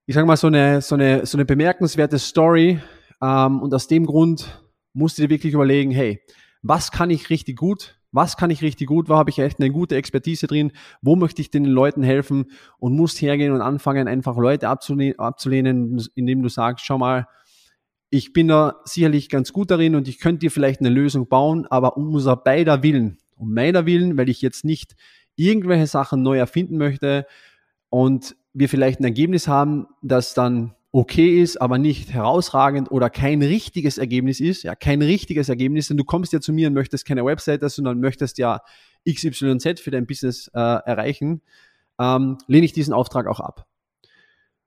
ich 0.06 0.16
sage 0.16 0.26
mal, 0.26 0.36
so 0.36 0.48
eine, 0.48 0.80
so 0.80 0.96
eine, 0.96 1.26
so 1.26 1.36
eine 1.36 1.44
bemerkenswerte 1.44 2.18
Story. 2.18 2.80
Ähm, 3.22 3.62
und 3.62 3.72
aus 3.72 3.86
dem 3.86 4.04
Grund 4.04 4.60
musste 4.94 5.22
ich 5.22 5.30
wirklich 5.30 5.54
überlegen, 5.54 5.92
hey, 5.92 6.20
was 6.62 6.90
kann 6.90 7.10
ich 7.10 7.30
richtig 7.30 7.56
gut? 7.56 8.00
Was 8.14 8.36
kann 8.36 8.50
ich 8.50 8.62
richtig 8.62 8.86
gut? 8.86 9.08
Wo 9.08 9.16
habe 9.16 9.30
ich 9.30 9.40
echt 9.40 9.58
eine 9.58 9.70
gute 9.70 9.96
Expertise 9.96 10.46
drin? 10.46 10.70
Wo 11.02 11.16
möchte 11.16 11.42
ich 11.42 11.50
den 11.50 11.64
Leuten 11.64 12.04
helfen? 12.04 12.46
Und 12.78 12.94
musst 12.94 13.20
hergehen 13.20 13.52
und 13.52 13.60
anfangen, 13.60 14.06
einfach 14.06 14.36
Leute 14.36 14.68
abzulehnen, 14.68 15.18
abzulehnen 15.18 16.00
indem 16.14 16.42
du 16.42 16.48
sagst, 16.48 16.86
schau 16.86 16.96
mal, 16.96 17.26
ich 18.10 18.32
bin 18.32 18.46
da 18.46 18.76
sicherlich 18.84 19.28
ganz 19.28 19.52
gut 19.52 19.72
darin 19.72 19.96
und 19.96 20.06
ich 20.06 20.20
könnte 20.20 20.38
dir 20.40 20.52
vielleicht 20.52 20.78
eine 20.78 20.90
Lösung 20.90 21.26
bauen, 21.26 21.66
aber 21.66 21.96
um 21.96 22.14
unser 22.14 22.36
beider 22.36 22.84
Willen, 22.84 23.18
um 23.34 23.52
meiner 23.52 23.86
Willen, 23.86 24.16
weil 24.16 24.28
ich 24.28 24.40
jetzt 24.40 24.64
nicht 24.64 24.94
irgendwelche 25.34 25.88
Sachen 25.88 26.22
neu 26.22 26.38
erfinden 26.38 26.76
möchte 26.76 27.26
und 27.88 28.36
wir 28.52 28.68
vielleicht 28.68 29.00
ein 29.00 29.04
Ergebnis 29.04 29.48
haben, 29.48 29.88
das 30.00 30.34
dann 30.34 30.76
okay 30.94 31.42
ist, 31.42 31.60
aber 31.60 31.76
nicht 31.76 32.12
herausragend 32.12 32.88
oder 32.92 33.10
kein 33.10 33.42
richtiges 33.42 33.98
Ergebnis 33.98 34.38
ist, 34.38 34.62
ja, 34.62 34.76
kein 34.76 35.02
richtiges 35.02 35.48
Ergebnis, 35.48 35.88
denn 35.88 35.96
du 35.96 36.04
kommst 36.04 36.32
ja 36.32 36.40
zu 36.40 36.52
mir 36.52 36.68
und 36.68 36.74
möchtest 36.74 37.04
keine 37.04 37.24
Webseite, 37.24 37.68
sondern 37.68 37.98
möchtest 37.98 38.38
ja 38.38 38.60
XYZ 39.04 39.80
für 39.80 39.90
dein 39.90 40.06
Business 40.06 40.46
äh, 40.54 40.60
erreichen, 40.60 41.42
ähm, 41.98 42.38
lehne 42.46 42.64
ich 42.64 42.72
diesen 42.72 42.94
Auftrag 42.94 43.26
auch 43.26 43.40
ab. 43.40 43.66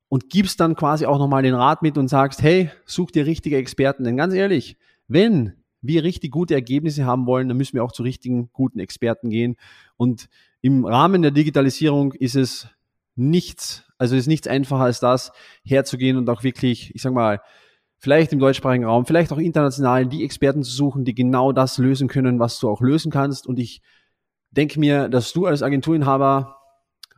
Und 0.09 0.29
gibst 0.29 0.59
dann 0.59 0.75
quasi 0.75 1.05
auch 1.05 1.17
nochmal 1.17 1.43
den 1.43 1.53
Rat 1.53 1.81
mit 1.81 1.97
und 1.97 2.09
sagst, 2.09 2.41
hey, 2.41 2.71
such 2.85 3.11
dir 3.11 3.25
richtige 3.25 3.55
Experten. 3.55 4.03
Denn 4.03 4.17
ganz 4.17 4.33
ehrlich, 4.33 4.75
wenn 5.07 5.53
wir 5.81 6.03
richtig 6.03 6.31
gute 6.31 6.55
Ergebnisse 6.55 7.05
haben 7.05 7.25
wollen, 7.25 7.47
dann 7.47 7.55
müssen 7.55 7.75
wir 7.75 7.85
auch 7.85 7.93
zu 7.93 8.03
richtigen, 8.03 8.49
guten 8.51 8.79
Experten 8.79 9.29
gehen. 9.29 9.55
Und 9.95 10.27
im 10.59 10.83
Rahmen 10.83 11.21
der 11.21 11.31
Digitalisierung 11.31 12.11
ist 12.11 12.35
es 12.35 12.67
nichts, 13.15 13.86
also 13.97 14.15
ist 14.15 14.27
nichts 14.27 14.47
einfacher 14.47 14.83
als 14.83 14.99
das, 14.99 15.31
herzugehen 15.63 16.17
und 16.17 16.29
auch 16.29 16.43
wirklich, 16.43 16.93
ich 16.93 17.01
sag 17.01 17.13
mal, 17.13 17.41
vielleicht 17.97 18.31
im 18.31 18.39
deutschsprachigen 18.39 18.85
Raum, 18.85 19.05
vielleicht 19.05 19.31
auch 19.31 19.37
international 19.37 20.05
die 20.05 20.23
Experten 20.23 20.63
zu 20.63 20.71
suchen, 20.71 21.03
die 21.03 21.15
genau 21.15 21.51
das 21.51 21.77
lösen 21.77 22.07
können, 22.07 22.39
was 22.39 22.59
du 22.59 22.69
auch 22.69 22.81
lösen 22.81 23.11
kannst. 23.11 23.47
Und 23.47 23.57
ich 23.59 23.81
denke 24.51 24.79
mir, 24.79 25.09
dass 25.09 25.33
du 25.33 25.45
als 25.45 25.63
Agenturinhaber 25.63 26.57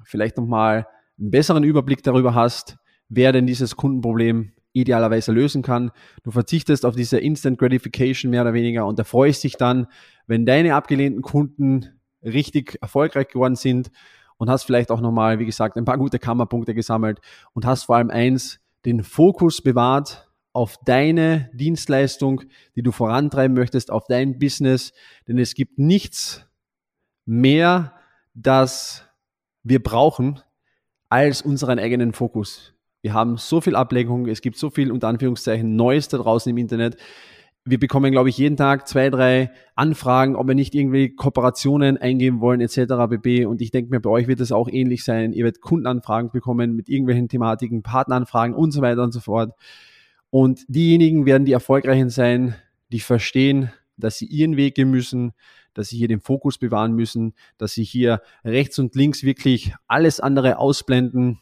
vielleicht 0.04 0.38
nochmal 0.38 0.88
einen 1.20 1.32
besseren 1.32 1.64
Überblick 1.64 2.04
darüber 2.04 2.34
hast, 2.34 2.78
wer 3.10 3.32
denn 3.32 3.46
dieses 3.46 3.76
Kundenproblem 3.76 4.54
idealerweise 4.72 5.32
lösen 5.32 5.62
kann. 5.62 5.92
Du 6.24 6.32
verzichtest 6.32 6.86
auf 6.86 6.96
diese 6.96 7.20
Instant 7.20 7.58
Gratification 7.58 8.30
mehr 8.30 8.44
oder 8.44 8.54
weniger 8.54 8.86
und 8.86 9.00
erfreust 9.00 9.44
dich 9.44 9.58
dann, 9.58 9.88
wenn 10.28 10.46
deine 10.46 10.76
abgelehnten 10.76 11.22
Kunden 11.22 12.00
richtig 12.24 12.78
erfolgreich 12.82 13.28
geworden 13.28 13.56
sind 13.56 13.92
und 14.40 14.50
hast 14.50 14.64
vielleicht 14.64 14.90
auch 14.90 15.02
nochmal, 15.02 15.38
wie 15.38 15.46
gesagt, 15.46 15.78
ein 15.78 15.86
paar 15.86 15.98
gute 15.98 16.18
Kammerpunkte 16.18 16.74
gesammelt 16.74 17.20
und 17.54 17.66
hast 17.66 17.84
vor 17.84 17.98
allem 17.98 18.10
eins, 18.10 18.60
den 18.86 19.04
Fokus 19.04 19.62
bewahrt 19.62 20.32
auf 20.54 20.78
deine 20.86 21.50
Dienstleistung, 21.54 22.42
die 22.76 22.82
du 22.82 22.92
vorantreiben 22.92 23.56
möchtest, 23.56 23.92
auf 23.92 24.06
dein 24.08 24.40
Business. 24.40 24.94
Denn 25.28 25.38
es 25.38 25.54
gibt 25.54 25.78
nichts 25.78 26.48
mehr, 27.26 27.94
das 28.34 29.06
wir 29.64 29.84
brauchen, 29.84 30.40
als 31.10 31.42
unseren 31.42 31.78
eigenen 31.78 32.14
Fokus. 32.14 32.74
Wir 33.02 33.14
haben 33.14 33.38
so 33.38 33.60
viel 33.62 33.76
Ablenkung, 33.76 34.28
es 34.28 34.42
gibt 34.42 34.58
so 34.58 34.70
viel 34.70 34.92
unter 34.92 35.10
Anführungszeichen 35.10 35.76
Neues 35.76 36.08
da 36.08 36.18
draußen 36.18 36.50
im 36.50 36.58
Internet 36.58 36.98
wir 37.70 37.80
bekommen, 37.80 38.12
glaube 38.12 38.30
ich, 38.30 38.38
jeden 38.38 38.58
Tag 38.58 38.88
zwei, 38.88 39.10
drei 39.10 39.52
Anfragen, 39.76 40.36
ob 40.36 40.48
wir 40.48 40.56
nicht 40.56 40.74
irgendwie 40.74 41.16
Kooperationen 41.16 41.98
eingeben 41.98 42.42
wollen, 42.42 42.62
etc. 42.62 43.08
bb. 43.10 43.46
Und 43.46 43.62
ich 43.62 43.70
denke 43.70 43.92
mir, 43.92 44.00
bei 44.00 44.10
euch 44.10 44.28
wird 44.28 44.40
es 44.40 44.52
auch 44.52 44.68
ähnlich 44.68 45.04
sein. 45.04 45.34
Ihr 45.34 45.44
werdet 45.44 45.62
Kundenanfragen 45.62 46.32
bekommen 46.32 46.76
mit 46.76 46.90
irgendwelchen 46.90 47.30
Thematiken, 47.30 47.84
Partneranfragen 47.84 48.56
und 48.56 48.72
so 48.72 48.82
weiter 48.82 49.04
und 49.04 49.12
so 49.12 49.20
fort. 49.20 49.54
Und 50.32 50.66
diejenigen 50.68 51.26
werden 51.26 51.46
die 51.46 51.52
Erfolgreichen 51.52 52.10
sein, 52.10 52.56
die 52.92 53.00
verstehen, 53.00 53.72
dass 53.98 54.18
sie 54.18 54.26
ihren 54.26 54.58
Weg 54.58 54.76
gehen 54.76 54.90
müssen, 54.90 55.34
dass 55.74 55.90
sie 55.90 55.98
hier 55.98 56.08
den 56.08 56.22
Fokus 56.22 56.58
bewahren 56.58 56.94
müssen, 56.94 57.34
dass 57.58 57.74
sie 57.74 57.84
hier 57.84 58.22
rechts 58.44 58.80
und 58.80 58.96
links 58.96 59.24
wirklich 59.24 59.74
alles 59.88 60.20
andere 60.20 60.58
ausblenden 60.58 61.40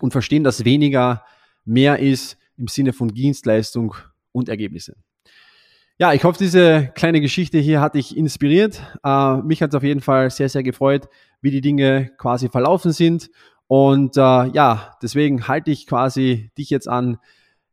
und 0.00 0.10
verstehen, 0.10 0.42
dass 0.42 0.64
weniger 0.64 1.24
mehr 1.64 2.00
ist 2.00 2.38
im 2.56 2.66
Sinne 2.66 2.92
von 2.92 3.08
Dienstleistung 3.08 3.94
und 4.32 4.48
Ergebnisse. 4.48 4.96
Ja, 6.00 6.14
ich 6.14 6.24
hoffe, 6.24 6.38
diese 6.38 6.90
kleine 6.94 7.20
Geschichte 7.20 7.58
hier 7.58 7.82
hat 7.82 7.94
dich 7.94 8.16
inspiriert. 8.16 8.80
Äh, 9.04 9.36
mich 9.42 9.60
hat 9.60 9.68
es 9.68 9.74
auf 9.74 9.82
jeden 9.82 10.00
Fall 10.00 10.30
sehr, 10.30 10.48
sehr 10.48 10.62
gefreut, 10.62 11.10
wie 11.42 11.50
die 11.50 11.60
Dinge 11.60 12.10
quasi 12.16 12.48
verlaufen 12.48 12.92
sind. 12.92 13.28
Und 13.66 14.16
äh, 14.16 14.20
ja, 14.20 14.96
deswegen 15.02 15.46
halte 15.46 15.70
ich 15.70 15.86
quasi 15.86 16.52
dich 16.56 16.70
jetzt 16.70 16.88
an. 16.88 17.18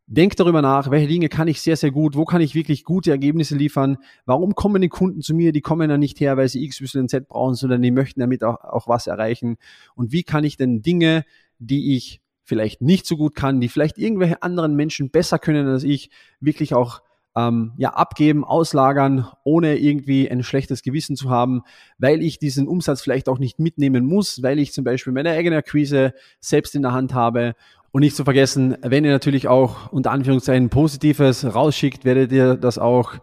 Denk 0.07 0.35
darüber 0.35 0.61
nach, 0.61 0.91
welche 0.91 1.07
Dinge 1.07 1.29
kann 1.29 1.47
ich 1.47 1.61
sehr, 1.61 1.77
sehr 1.77 1.91
gut, 1.91 2.17
wo 2.17 2.25
kann 2.25 2.41
ich 2.41 2.53
wirklich 2.53 2.83
gute 2.83 3.11
Ergebnisse 3.11 3.55
liefern, 3.55 3.95
warum 4.25 4.55
kommen 4.55 4.81
die 4.81 4.89
Kunden 4.89 5.21
zu 5.21 5.33
mir, 5.33 5.53
die 5.53 5.61
kommen 5.61 5.89
ja 5.89 5.97
nicht 5.97 6.19
her, 6.19 6.35
weil 6.35 6.49
sie 6.49 6.65
X, 6.65 6.81
Y, 6.81 7.07
Z 7.07 7.29
brauchen, 7.29 7.55
sondern 7.55 7.81
die 7.81 7.91
möchten 7.91 8.19
damit 8.19 8.43
auch, 8.43 8.61
auch 8.61 8.89
was 8.89 9.07
erreichen 9.07 9.55
und 9.95 10.11
wie 10.11 10.23
kann 10.23 10.43
ich 10.43 10.57
denn 10.57 10.81
Dinge, 10.81 11.23
die 11.59 11.95
ich 11.95 12.19
vielleicht 12.43 12.81
nicht 12.81 13.05
so 13.05 13.15
gut 13.15 13.35
kann, 13.35 13.61
die 13.61 13.69
vielleicht 13.69 13.97
irgendwelche 13.97 14.43
anderen 14.43 14.75
Menschen 14.75 15.11
besser 15.11 15.39
können 15.39 15.67
als 15.67 15.83
ich, 15.83 16.09
wirklich 16.41 16.73
auch 16.73 17.01
ähm, 17.37 17.73
ja, 17.77 17.91
abgeben, 17.91 18.43
auslagern, 18.43 19.27
ohne 19.43 19.77
irgendwie 19.77 20.29
ein 20.29 20.41
schlechtes 20.41 20.81
Gewissen 20.81 21.15
zu 21.15 21.29
haben, 21.29 21.61
weil 21.99 22.21
ich 22.23 22.39
diesen 22.39 22.67
Umsatz 22.67 23.01
vielleicht 23.01 23.29
auch 23.29 23.37
nicht 23.37 23.59
mitnehmen 23.59 24.05
muss, 24.05 24.41
weil 24.41 24.57
ich 24.57 24.73
zum 24.73 24.83
Beispiel 24.83 25.13
meine 25.13 25.31
eigene 25.31 25.57
Akquise 25.57 26.13
selbst 26.39 26.73
in 26.73 26.81
der 26.81 26.93
Hand 26.93 27.13
habe. 27.13 27.53
Und 27.91 28.01
nicht 28.01 28.15
zu 28.15 28.23
vergessen, 28.23 28.75
wenn 28.81 29.05
ihr 29.05 29.11
natürlich 29.11 29.47
auch 29.47 29.91
unter 29.91 30.11
Anführungszeichen 30.11 30.69
Positives 30.69 31.45
rausschickt, 31.45 32.05
werdet 32.05 32.31
ihr 32.31 32.55
das 32.55 32.79
auch 32.79 33.13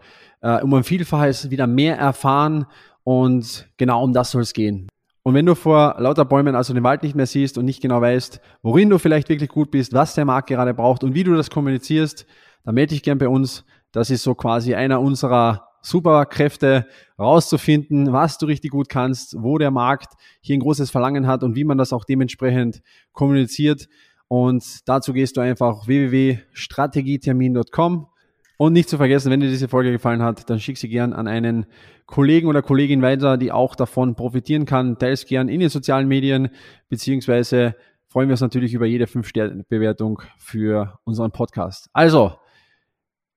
äh, 0.42 0.60
um 0.62 0.72
ein 0.74 0.84
Vielfaches 0.84 1.50
wieder 1.50 1.66
mehr 1.66 1.98
erfahren. 1.98 2.66
Und 3.02 3.68
genau 3.76 4.02
um 4.02 4.12
das 4.12 4.30
soll 4.30 4.42
es 4.42 4.52
gehen. 4.52 4.88
Und 5.22 5.34
wenn 5.34 5.46
du 5.46 5.54
vor 5.54 5.96
lauter 5.98 6.24
Bäumen 6.24 6.54
also 6.54 6.72
den 6.72 6.84
Wald 6.84 7.02
nicht 7.02 7.14
mehr 7.14 7.26
siehst 7.26 7.58
und 7.58 7.64
nicht 7.64 7.82
genau 7.82 8.00
weißt, 8.00 8.40
worin 8.62 8.90
du 8.90 8.98
vielleicht 8.98 9.28
wirklich 9.28 9.50
gut 9.50 9.70
bist, 9.70 9.92
was 9.92 10.14
der 10.14 10.24
Markt 10.24 10.48
gerade 10.48 10.74
braucht 10.74 11.02
und 11.02 11.14
wie 11.14 11.24
du 11.24 11.34
das 11.34 11.50
kommunizierst, 11.50 12.26
dann 12.64 12.74
melde 12.74 12.94
dich 12.94 13.02
gern 13.02 13.18
bei 13.18 13.28
uns. 13.28 13.64
Das 13.94 14.10
ist 14.10 14.24
so 14.24 14.34
quasi 14.34 14.74
einer 14.74 15.00
unserer 15.00 15.70
Superkräfte, 15.80 16.86
rauszufinden, 17.16 18.12
was 18.12 18.38
du 18.38 18.46
richtig 18.46 18.72
gut 18.72 18.88
kannst, 18.88 19.36
wo 19.38 19.56
der 19.56 19.70
Markt 19.70 20.14
hier 20.40 20.56
ein 20.56 20.60
großes 20.60 20.90
Verlangen 20.90 21.28
hat 21.28 21.44
und 21.44 21.54
wie 21.54 21.62
man 21.62 21.78
das 21.78 21.92
auch 21.92 22.04
dementsprechend 22.04 22.82
kommuniziert. 23.12 23.88
Und 24.26 24.88
dazu 24.88 25.12
gehst 25.12 25.36
du 25.36 25.42
einfach 25.42 25.86
www.strategietermin.com. 25.86 28.08
Und 28.56 28.72
nicht 28.72 28.88
zu 28.88 28.96
vergessen, 28.96 29.30
wenn 29.30 29.40
dir 29.40 29.48
diese 29.48 29.68
Folge 29.68 29.92
gefallen 29.92 30.22
hat, 30.22 30.50
dann 30.50 30.58
schick 30.58 30.78
sie 30.78 30.88
gern 30.88 31.12
an 31.12 31.28
einen 31.28 31.66
Kollegen 32.06 32.48
oder 32.48 32.62
Kollegin 32.62 33.00
weiter, 33.00 33.36
die 33.36 33.52
auch 33.52 33.76
davon 33.76 34.16
profitieren 34.16 34.64
kann. 34.64 34.98
Teile 34.98 35.12
es 35.12 35.24
gern 35.26 35.48
in 35.48 35.60
den 35.60 35.68
sozialen 35.68 36.08
Medien, 36.08 36.48
beziehungsweise 36.88 37.76
freuen 38.08 38.28
wir 38.28 38.34
uns 38.34 38.40
natürlich 38.40 38.74
über 38.74 38.86
jede 38.86 39.04
5-Sterne-Bewertung 39.04 40.20
für 40.38 40.98
unseren 41.04 41.30
Podcast. 41.30 41.88
Also, 41.92 42.32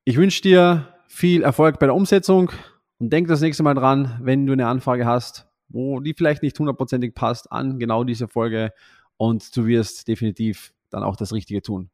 ich 0.08 0.15
wünsche 0.15 0.41
dir 0.41 0.88
viel 1.10 1.43
Erfolg 1.43 1.80
bei 1.80 1.86
der 1.86 1.93
Umsetzung 1.93 2.50
und 2.98 3.12
denk 3.12 3.28
das 3.28 3.41
nächste 3.41 3.62
Mal 3.62 3.74
dran, 3.74 4.17
wenn 4.22 4.46
du 4.46 4.54
eine 4.54 4.67
Anfrage 4.67 5.06
hast, 5.06 5.50
wo 5.67 6.00
die 6.00 6.13
vielleicht 6.13 6.43
nicht 6.43 6.58
hundertprozentig 6.58 7.13
passt, 7.13 7.52
an 7.52 7.78
genau 7.78 8.06
diese 8.06 8.30
Folge 8.30 8.72
und 9.17 9.58
du 9.58 9.65
wirst 9.65 10.08
definitiv 10.08 10.74
dann 10.91 11.04
auch 11.04 11.17
das 11.17 11.34
Richtige 11.34 11.62
tun. 11.62 11.89